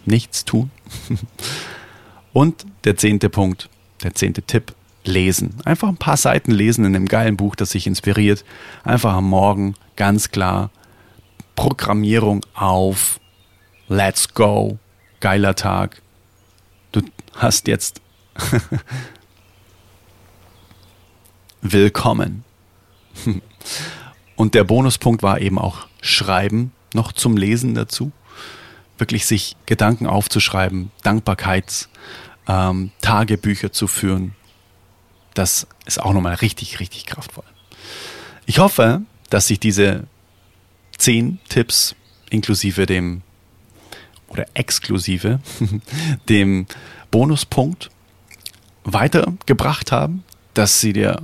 nichts 0.06 0.44
tun. 0.44 0.70
Und 2.32 2.66
der 2.84 2.96
zehnte 2.96 3.28
Punkt, 3.30 3.68
der 4.02 4.14
zehnte 4.14 4.42
Tipp, 4.42 4.74
lesen. 5.04 5.54
Einfach 5.64 5.88
ein 5.88 5.96
paar 5.96 6.16
Seiten 6.16 6.50
lesen 6.50 6.84
in 6.84 6.96
einem 6.96 7.06
geilen 7.06 7.36
Buch, 7.36 7.56
das 7.56 7.70
sich 7.70 7.86
inspiriert. 7.86 8.44
Einfach 8.82 9.14
am 9.14 9.28
Morgen 9.28 9.74
ganz 9.96 10.30
klar 10.30 10.70
Programmierung 11.56 12.44
auf. 12.54 13.20
Let's 13.88 14.34
go. 14.34 14.78
Geiler 15.20 15.54
Tag. 15.54 16.02
Du 16.92 17.02
hast 17.34 17.68
jetzt 17.68 18.00
willkommen. 21.60 22.44
Und 24.36 24.54
der 24.54 24.64
Bonuspunkt 24.64 25.22
war 25.22 25.40
eben 25.40 25.58
auch 25.58 25.86
Schreiben 26.00 26.72
noch 26.92 27.12
zum 27.12 27.36
Lesen 27.36 27.74
dazu. 27.74 28.10
Wirklich 28.98 29.26
sich 29.26 29.56
Gedanken 29.66 30.06
aufzuschreiben, 30.06 30.90
Dankbarkeitstagebücher 31.02 33.66
ähm, 33.66 33.72
zu 33.72 33.86
führen, 33.86 34.34
das 35.34 35.66
ist 35.86 36.00
auch 36.00 36.12
nochmal 36.12 36.34
richtig, 36.34 36.80
richtig 36.80 37.06
kraftvoll. 37.06 37.44
Ich 38.46 38.58
hoffe, 38.58 39.02
dass 39.30 39.48
sich 39.48 39.60
diese 39.60 40.04
zehn 40.96 41.38
Tipps 41.48 41.94
inklusive 42.30 42.86
dem 42.86 43.22
oder 44.28 44.46
exklusive 44.54 45.40
dem 46.28 46.66
Bonuspunkt 47.10 47.90
weitergebracht 48.84 49.92
haben, 49.92 50.24
dass 50.54 50.80
sie 50.80 50.92
dir 50.92 51.22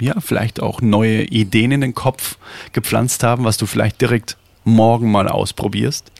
ja 0.00 0.20
vielleicht 0.20 0.60
auch 0.60 0.80
neue 0.80 1.22
Ideen 1.24 1.72
in 1.72 1.80
den 1.80 1.94
Kopf 1.94 2.38
gepflanzt 2.72 3.22
haben, 3.22 3.44
was 3.44 3.56
du 3.56 3.66
vielleicht 3.66 4.00
direkt 4.00 4.36
morgen 4.64 5.10
mal 5.10 5.28
ausprobierst. 5.28 6.10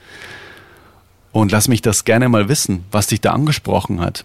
Und 1.32 1.52
lass 1.52 1.68
mich 1.68 1.82
das 1.82 2.04
gerne 2.04 2.28
mal 2.28 2.48
wissen, 2.48 2.84
was 2.90 3.06
dich 3.06 3.20
da 3.20 3.32
angesprochen 3.32 4.00
hat. 4.00 4.24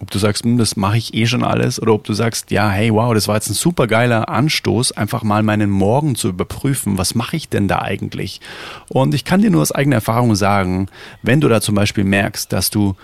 Ob 0.00 0.10
du 0.10 0.18
sagst, 0.18 0.44
hm, 0.44 0.58
das 0.58 0.76
mache 0.76 0.96
ich 0.96 1.14
eh 1.14 1.26
schon 1.26 1.42
alles, 1.42 1.82
oder 1.82 1.92
ob 1.92 2.04
du 2.04 2.12
sagst, 2.12 2.50
ja, 2.50 2.70
hey, 2.70 2.92
wow, 2.92 3.12
das 3.14 3.26
war 3.26 3.34
jetzt 3.34 3.50
ein 3.50 3.54
super 3.54 3.86
geiler 3.86 4.28
Anstoß, 4.28 4.92
einfach 4.92 5.24
mal 5.24 5.42
meinen 5.42 5.70
Morgen 5.70 6.14
zu 6.14 6.28
überprüfen. 6.28 6.98
Was 6.98 7.14
mache 7.14 7.36
ich 7.36 7.48
denn 7.48 7.66
da 7.66 7.80
eigentlich? 7.82 8.40
Und 8.88 9.14
ich 9.14 9.24
kann 9.24 9.42
dir 9.42 9.50
nur 9.50 9.62
aus 9.62 9.72
eigener 9.72 9.96
Erfahrung 9.96 10.36
sagen, 10.36 10.88
wenn 11.22 11.40
du 11.40 11.48
da 11.48 11.60
zum 11.60 11.74
Beispiel 11.74 12.04
merkst, 12.04 12.52
dass 12.52 12.70
du 12.70 12.94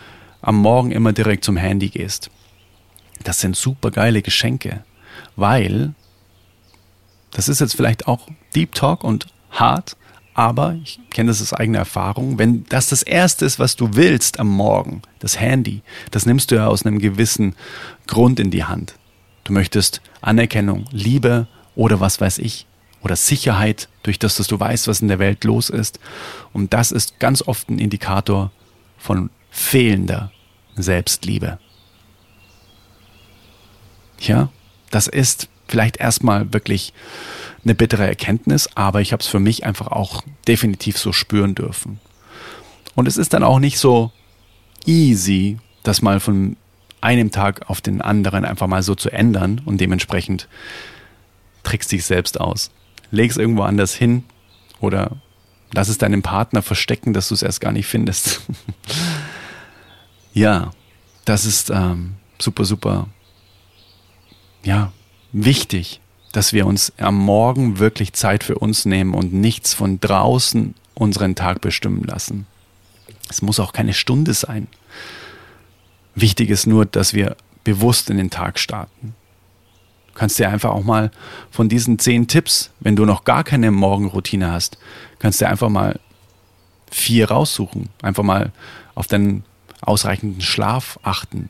am 0.41 0.57
Morgen 0.57 0.93
immer 0.93 1.13
direkt 1.13 1.45
zum 1.45 1.57
Handy 1.57 1.89
gehst, 1.89 2.31
das 3.25 3.41
sind 3.41 3.57
super 3.57 3.91
geile 3.91 4.23
Geschenke, 4.23 4.85
weil 5.37 5.95
das 7.33 7.49
ist 7.49 7.61
jetzt 7.61 7.75
vielleicht 7.75 8.07
auch 8.07 8.29
Deep 8.55 8.75
Talk 8.75 9.03
und 9.03 9.27
hart, 9.51 9.97
aber 10.35 10.77
ich 10.83 10.99
kenne 11.11 11.29
das 11.29 11.41
aus 11.41 11.53
eigener 11.53 11.79
Erfahrung, 11.79 12.39
wenn 12.39 12.65
das 12.69 12.89
das 12.89 13.03
Erste 13.03 13.45
ist, 13.45 13.59
was 13.59 13.77
du 13.77 13.95
willst 13.95 14.41
am 14.41 14.49
Morgen, 14.49 15.03
das 15.21 15.39
Handy, 15.39 15.83
das 16.11 16.27
nimmst 16.27 16.51
du 16.51 16.57
ja 16.57 16.67
aus 16.67 16.85
einem 16.85 16.99
gewissen 16.99 17.55
Grund 18.07 18.41
in 18.41 18.51
die 18.51 18.65
Hand. 18.65 18.97
Du 19.45 19.53
möchtest 19.53 20.03
Anerkennung, 20.21 20.87
Liebe 20.91 21.47
oder 21.77 22.01
was 22.01 22.21
weiß 22.21 22.39
ich, 22.39 22.67
oder 23.01 23.17
Sicherheit, 23.17 23.89
durch 24.03 24.19
das, 24.19 24.37
dass 24.37 24.47
du 24.47 24.59
weißt, 24.59 24.89
was 24.89 25.03
in 25.03 25.09
der 25.09 25.19
Welt 25.19 25.45
los 25.45 25.71
ist. 25.71 26.01
Und 26.53 26.73
das 26.73 26.91
ist 26.91 27.21
ganz 27.21 27.43
oft 27.43 27.69
ein 27.69 27.79
Indikator 27.79 28.51
von 28.99 29.31
fehlender 29.51 30.33
Selbstliebe. 30.75 31.59
Ja, 34.19 34.49
das 34.91 35.07
ist 35.07 35.49
vielleicht 35.69 35.99
erstmal 35.99 36.53
wirklich 36.53 36.93
eine 37.65 37.75
bittere 37.75 38.07
Erkenntnis, 38.07 38.69
aber 38.75 39.01
ich 39.01 39.13
habe 39.13 39.23
es 39.23 39.27
für 39.27 39.41
mich 39.41 39.65
einfach 39.65 39.89
auch 39.89 40.23
definitiv 40.47 40.99
so 40.99 41.13
spüren 41.13 41.55
dürfen. 41.55 42.01
Und 42.95 43.09
es 43.09 43.17
ist 43.17 43.33
dann 43.33 43.43
auch 43.43 43.59
nicht 43.59 43.79
so 43.79 44.13
easy, 44.87 45.59
das 45.83 46.03
mal 46.03 46.21
von 46.21 46.57
einem 47.01 47.31
Tag 47.31 47.69
auf 47.69 47.81
den 47.81 48.01
anderen 48.01 48.45
einfach 48.45 48.67
mal 48.67 48.83
so 48.83 48.95
zu 48.95 49.11
ändern 49.11 49.61
und 49.65 49.81
dementsprechend 49.81 50.49
trickst 51.63 51.93
dich 51.93 52.05
selbst 52.05 52.41
aus. 52.41 52.71
Leg 53.11 53.31
es 53.31 53.37
irgendwo 53.37 53.63
anders 53.63 53.95
hin 53.95 54.25
oder 54.81 55.17
lass 55.73 55.89
es 55.89 55.99
deinem 55.99 56.23
Partner 56.23 56.63
verstecken, 56.63 57.13
dass 57.13 57.29
du 57.29 57.35
es 57.35 57.43
erst 57.43 57.61
gar 57.61 57.73
nicht 57.73 57.87
findest. 57.87 58.43
ja, 60.35 60.71
das 61.25 61.45
ist 61.45 61.71
ähm, 61.71 62.15
super, 62.39 62.65
super, 62.65 63.09
ja, 64.63 64.93
wichtig, 65.33 66.01
dass 66.35 66.53
wir 66.53 66.67
uns 66.67 66.93
am 66.99 67.17
Morgen 67.17 67.79
wirklich 67.79 68.13
Zeit 68.13 68.43
für 68.43 68.59
uns 68.59 68.85
nehmen 68.85 69.15
und 69.15 69.33
nichts 69.33 69.73
von 69.73 70.01
draußen 70.01 70.75
unseren 70.95 71.37
Tag 71.37 71.61
bestimmen 71.61 72.03
lassen. 72.03 72.47
Es 73.31 73.41
muss 73.41 73.61
auch 73.61 73.73
keine 73.73 73.95
Stunde 73.95 74.35
sein. 74.35 74.67
Wichtig 76.17 76.51
ist 76.51 76.67
nur, 76.67 76.87
dass 76.87 77.15
wir 77.15 77.37
bewusst 77.63 78.11
in 78.11 78.17
den 78.17 78.31
Tag 78.31 78.59
starten. 78.59 79.15
Du 80.09 80.15
kannst 80.15 80.37
dir 80.41 80.49
einfach 80.49 80.71
auch 80.71 80.83
mal 80.83 81.13
von 81.53 81.69
diesen 81.69 82.01
zehn 82.01 82.27
Tipps, 82.27 82.71
wenn 82.81 82.97
du 82.97 83.05
noch 83.05 83.23
gar 83.23 83.45
keine 83.45 83.71
Morgenroutine 83.71 84.51
hast, 84.51 84.77
kannst 85.21 85.41
dir 85.41 85.49
einfach 85.49 85.69
mal 85.69 86.01
vier 86.91 87.31
raussuchen. 87.31 87.91
Einfach 88.03 88.25
mal 88.25 88.51
auf 88.97 89.07
deinen 89.07 89.45
ausreichenden 89.83 90.41
Schlaf 90.41 90.99
achten. 91.05 91.49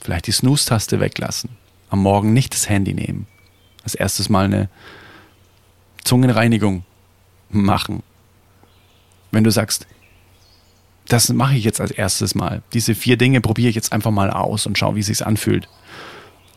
Vielleicht 0.00 0.28
die 0.28 0.32
Snooze-Taste 0.32 1.00
weglassen. 1.00 1.50
Am 1.88 2.00
Morgen 2.00 2.32
nicht 2.32 2.54
das 2.54 2.68
Handy 2.68 2.94
nehmen 2.94 3.26
als 3.82 3.94
erstes 3.94 4.28
mal 4.28 4.44
eine 4.44 4.68
Zungenreinigung 6.04 6.84
machen. 7.50 8.02
Wenn 9.30 9.44
du 9.44 9.50
sagst, 9.50 9.86
das 11.08 11.28
mache 11.30 11.56
ich 11.56 11.64
jetzt 11.64 11.80
als 11.80 11.90
erstes 11.90 12.34
Mal. 12.34 12.62
Diese 12.72 12.94
vier 12.94 13.16
Dinge 13.16 13.40
probiere 13.40 13.68
ich 13.68 13.74
jetzt 13.74 13.92
einfach 13.92 14.10
mal 14.10 14.30
aus 14.30 14.66
und 14.66 14.78
schau, 14.78 14.94
wie 14.94 15.00
es 15.00 15.06
sich 15.06 15.26
anfühlt. 15.26 15.68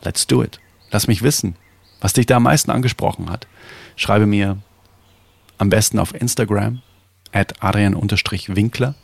Let's 0.04 0.28
do 0.28 0.44
it. 0.44 0.60
Lass 0.92 1.08
mich 1.08 1.24
wissen, 1.24 1.56
was 2.02 2.14
dich 2.14 2.28
da 2.28 2.38
am 2.38 2.44
meisten 2.44 2.70
angesprochen 2.70 3.30
hat. 3.30 3.48
Schreibe 3.96 4.26
mir 4.26 4.58
am 5.58 5.70
besten 5.70 5.98
auf 5.98 6.14
Instagram 6.14 6.82
at 7.32 7.64
adrian-winkler. 7.64 8.96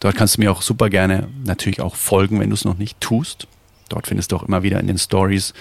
Dort 0.00 0.16
kannst 0.16 0.36
du 0.36 0.40
mir 0.40 0.50
auch 0.50 0.62
super 0.62 0.88
gerne 0.88 1.28
natürlich 1.44 1.82
auch 1.82 1.94
folgen, 1.94 2.40
wenn 2.40 2.48
du 2.48 2.54
es 2.54 2.64
noch 2.64 2.78
nicht 2.78 2.98
tust. 3.00 3.46
Dort 3.90 4.06
findest 4.06 4.32
du 4.32 4.36
auch 4.36 4.44
immer 4.44 4.62
wieder 4.62 4.80
in 4.80 4.86
den 4.86 4.96
Stories, 4.96 5.52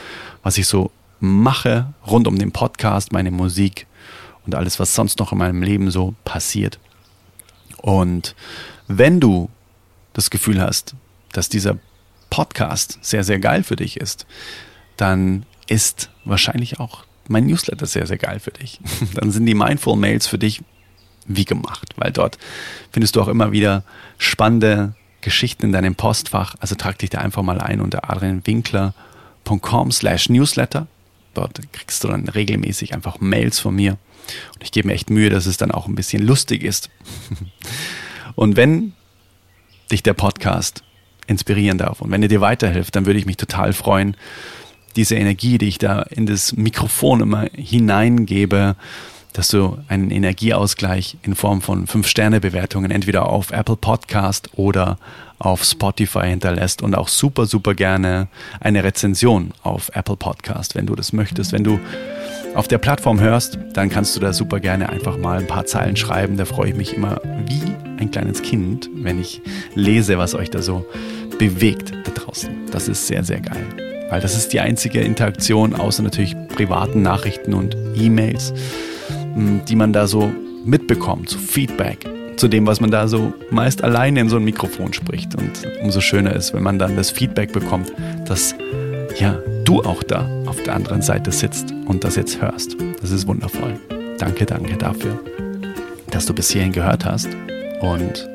was 0.43 0.57
ich 0.57 0.67
so 0.67 0.91
mache 1.19 1.93
rund 2.05 2.27
um 2.27 2.37
den 2.37 2.51
Podcast, 2.51 3.11
meine 3.11 3.31
Musik 3.31 3.87
und 4.45 4.55
alles, 4.55 4.79
was 4.79 4.95
sonst 4.95 5.19
noch 5.19 5.31
in 5.31 5.37
meinem 5.37 5.61
Leben 5.61 5.91
so 5.91 6.15
passiert. 6.23 6.79
Und 7.77 8.35
wenn 8.87 9.19
du 9.19 9.49
das 10.13 10.29
Gefühl 10.29 10.61
hast, 10.61 10.95
dass 11.31 11.49
dieser 11.49 11.77
Podcast 12.29 12.99
sehr, 13.01 13.23
sehr 13.23 13.39
geil 13.39 13.63
für 13.63 13.75
dich 13.75 13.97
ist, 13.97 14.25
dann 14.97 15.45
ist 15.67 16.09
wahrscheinlich 16.25 16.79
auch 16.79 17.03
mein 17.27 17.45
Newsletter 17.45 17.85
sehr, 17.85 18.07
sehr 18.07 18.17
geil 18.17 18.39
für 18.39 18.51
dich. 18.51 18.79
Dann 19.13 19.31
sind 19.31 19.45
die 19.45 19.53
Mindful 19.53 19.95
Mails 19.95 20.25
für 20.25 20.39
dich 20.39 20.61
wie 21.25 21.45
gemacht, 21.45 21.93
weil 21.95 22.11
dort 22.11 22.39
findest 22.91 23.15
du 23.15 23.21
auch 23.21 23.27
immer 23.27 23.51
wieder 23.51 23.83
spannende 24.17 24.95
Geschichten 25.21 25.67
in 25.67 25.71
deinem 25.71 25.93
Postfach. 25.93 26.55
Also 26.59 26.73
trag 26.73 26.97
dich 26.97 27.11
da 27.11 27.19
einfach 27.19 27.43
mal 27.43 27.61
ein 27.61 27.81
unter 27.81 28.09
adrianwinkler.com 28.09 29.91
slash 29.91 30.29
newsletter 30.29 30.87
Dort 31.33 31.59
kriegst 31.71 32.03
du 32.03 32.07
dann 32.07 32.27
regelmäßig 32.27 32.93
einfach 32.93 33.19
Mails 33.19 33.59
von 33.59 33.75
mir. 33.75 33.97
Und 34.53 34.63
ich 34.63 34.71
gebe 34.71 34.87
mir 34.87 34.93
echt 34.93 35.09
Mühe, 35.09 35.29
dass 35.29 35.45
es 35.45 35.57
dann 35.57 35.71
auch 35.71 35.87
ein 35.87 35.95
bisschen 35.95 36.25
lustig 36.25 36.63
ist. 36.63 36.89
und 38.35 38.55
wenn 38.55 38.93
dich 39.91 40.03
der 40.03 40.13
Podcast 40.13 40.83
inspirieren 41.27 41.77
darf 41.77 42.01
und 42.01 42.11
wenn 42.11 42.21
er 42.21 42.27
dir 42.27 42.41
weiterhilft, 42.41 42.95
dann 42.95 43.05
würde 43.05 43.19
ich 43.19 43.25
mich 43.25 43.37
total 43.37 43.73
freuen, 43.73 44.15
diese 44.95 45.15
Energie, 45.15 45.57
die 45.57 45.67
ich 45.67 45.77
da 45.77 46.01
in 46.01 46.25
das 46.25 46.53
Mikrofon 46.53 47.21
immer 47.21 47.47
hineingebe, 47.55 48.75
dass 49.39 49.47
du 49.47 49.77
einen 49.87 50.11
Energieausgleich 50.11 51.15
in 51.21 51.33
Form 51.33 51.61
von 51.61 51.87
5-Sterne-Bewertungen 51.87 52.91
entweder 52.91 53.29
auf 53.29 53.51
Apple 53.51 53.77
Podcast 53.77 54.49
oder 54.57 54.97
auf 55.37 55.63
Spotify 55.63 56.27
hinterlässt 56.27 56.81
und 56.81 56.93
auch 56.93 57.07
super, 57.07 57.45
super 57.45 57.73
gerne 57.73 58.27
eine 58.59 58.83
Rezension 58.83 59.53
auf 59.63 59.91
Apple 59.93 60.17
Podcast, 60.17 60.75
wenn 60.75 60.87
du 60.87 60.93
das 60.93 61.13
möchtest. 61.13 61.53
Wenn 61.53 61.63
du 61.63 61.79
auf 62.53 62.67
der 62.67 62.79
Plattform 62.79 63.21
hörst, 63.21 63.57
dann 63.71 63.87
kannst 63.87 64.13
du 64.17 64.19
da 64.19 64.33
super 64.33 64.59
gerne 64.59 64.89
einfach 64.89 65.17
mal 65.17 65.39
ein 65.39 65.47
paar 65.47 65.65
Zeilen 65.65 65.95
schreiben. 65.95 66.35
Da 66.35 66.43
freue 66.43 66.71
ich 66.71 66.75
mich 66.75 66.93
immer 66.93 67.21
wie 67.47 67.61
ein 67.97 68.11
kleines 68.11 68.41
Kind, 68.41 68.89
wenn 68.93 69.21
ich 69.21 69.41
lese, 69.73 70.17
was 70.17 70.35
euch 70.35 70.49
da 70.49 70.61
so 70.61 70.85
bewegt 71.37 71.93
da 72.03 72.11
draußen. 72.11 72.49
Das 72.73 72.89
ist 72.89 73.07
sehr, 73.07 73.23
sehr 73.23 73.39
geil. 73.39 73.65
Weil 74.09 74.19
das 74.19 74.35
ist 74.35 74.51
die 74.51 74.59
einzige 74.59 74.99
Interaktion, 74.99 75.75
außer 75.75 76.03
natürlich 76.03 76.35
privaten 76.49 77.01
Nachrichten 77.01 77.53
und 77.53 77.77
E-Mails, 77.95 78.53
die 79.35 79.75
man 79.75 79.93
da 79.93 80.07
so 80.07 80.31
mitbekommt, 80.65 81.29
so 81.29 81.37
Feedback 81.37 82.07
zu 82.37 82.47
dem, 82.47 82.65
was 82.65 82.79
man 82.79 82.89
da 82.89 83.07
so 83.07 83.33
meist 83.51 83.83
alleine 83.83 84.21
in 84.21 84.29
so 84.29 84.37
ein 84.37 84.43
Mikrofon 84.43 84.93
spricht. 84.93 85.35
Und 85.35 85.51
umso 85.81 85.99
schöner 85.99 86.35
ist, 86.35 86.53
wenn 86.53 86.63
man 86.63 86.79
dann 86.79 86.95
das 86.95 87.11
Feedback 87.11 87.51
bekommt, 87.51 87.91
dass 88.25 88.55
ja, 89.19 89.37
du 89.65 89.81
auch 89.81 90.03
da 90.03 90.27
auf 90.45 90.61
der 90.63 90.75
anderen 90.75 91.01
Seite 91.01 91.31
sitzt 91.31 91.73
und 91.85 92.03
das 92.03 92.15
jetzt 92.15 92.41
hörst. 92.41 92.77
Das 93.01 93.11
ist 93.11 93.27
wundervoll. 93.27 93.79
Danke, 94.17 94.45
danke 94.45 94.77
dafür, 94.77 95.19
dass 96.11 96.25
du 96.25 96.33
bis 96.33 96.49
hierhin 96.49 96.71
gehört 96.71 97.05
hast. 97.05 97.29
Und 97.81 98.27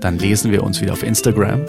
dann 0.00 0.18
lesen 0.18 0.50
wir 0.50 0.62
uns 0.62 0.80
wieder 0.80 0.92
auf 0.94 1.02
Instagram 1.02 1.60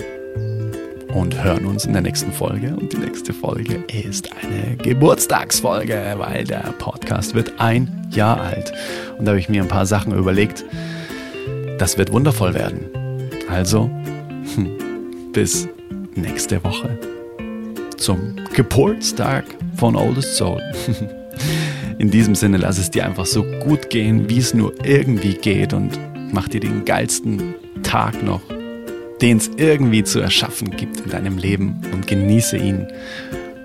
und 1.14 1.44
hören 1.44 1.66
uns 1.66 1.86
in 1.86 1.94
der 1.94 2.02
nächsten 2.02 2.32
Folge. 2.32 2.76
Und 2.76 2.92
die 2.94 2.98
nächste 2.98 3.34
Folge 3.34 3.84
ist 3.92 4.30
eine 4.44 4.76
Geburtstagsfolge, 4.78 6.16
weil 6.18 6.44
der 6.44 6.74
Podcast 6.80 7.36
wird 7.36 7.60
ein 7.60 8.08
Jahr 8.12 8.42
alt. 8.42 8.74
Und 9.18 9.26
da 9.26 9.32
habe 9.32 9.40
ich 9.40 9.50
mir 9.50 9.62
ein 9.62 9.68
paar 9.68 9.86
Sachen 9.86 10.14
überlegt. 10.14 10.66
Das 11.78 11.98
wird 11.98 12.12
wundervoll 12.12 12.54
werden. 12.54 12.86
Also, 13.50 13.90
hm, 14.56 15.32
bis 15.32 15.68
nächste 16.16 16.64
Woche 16.64 16.98
zum 17.98 18.36
Geburtstag 18.54 19.46
von 19.78 19.96
Oldest 19.96 20.36
Soul. 20.36 20.62
In 22.00 22.10
diesem 22.10 22.34
Sinne, 22.36 22.58
lass 22.58 22.80
es 22.80 22.90
dir 22.90 23.06
einfach 23.06 23.28
so 23.28 23.44
gut 23.44 23.90
gehen, 23.90 24.30
wie 24.30 24.40
es 24.40 24.54
nur 24.54 24.74
irgendwie 24.84 25.36
geht 25.36 25.74
und 25.74 25.98
mach 26.32 26.48
dir 26.48 26.60
den 26.60 26.86
geilsten 26.86 27.54
Tag 27.84 28.24
noch 28.24 28.42
den 29.22 29.38
es 29.38 29.50
irgendwie 29.58 30.04
zu 30.04 30.20
erschaffen 30.20 30.72
gibt 30.72 31.02
in 31.02 31.10
deinem 31.10 31.38
Leben 31.38 31.82
und 31.94 32.08
genieße 32.08 32.58
ihn. 32.58 32.88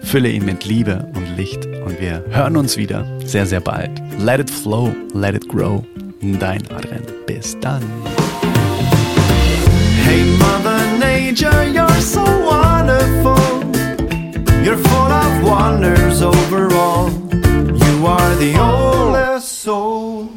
Fülle 0.03 0.31
ihn 0.31 0.45
mit 0.45 0.65
Liebe 0.65 1.07
und 1.15 1.37
Licht 1.37 1.67
und 1.67 2.01
wir 2.01 2.25
hören 2.31 2.57
uns 2.57 2.77
wieder 2.77 3.07
sehr, 3.25 3.47
sehr 3.47 3.61
bald. 3.61 3.91
Let 4.19 4.41
it 4.41 4.51
flow, 4.51 4.95
let 5.13 5.35
it 5.35 5.49
grow. 5.49 5.85
Dein 6.21 6.63
Adrian. 6.71 7.03
Bis 7.27 7.59
dann. 7.61 7.83
Hey, 10.05 10.25
Mother 10.39 10.81
Nature, 10.99 11.65
you're 11.65 12.01
so 12.01 12.23
wonderful. 12.23 13.37
You're 14.65 14.79
full 14.79 15.13
of 15.13 15.43
wonders 15.45 16.23
overall. 16.23 17.11
You 17.33 18.07
are 18.07 18.37
the 18.37 18.59
oldest 18.59 19.63
soul. 19.63 20.29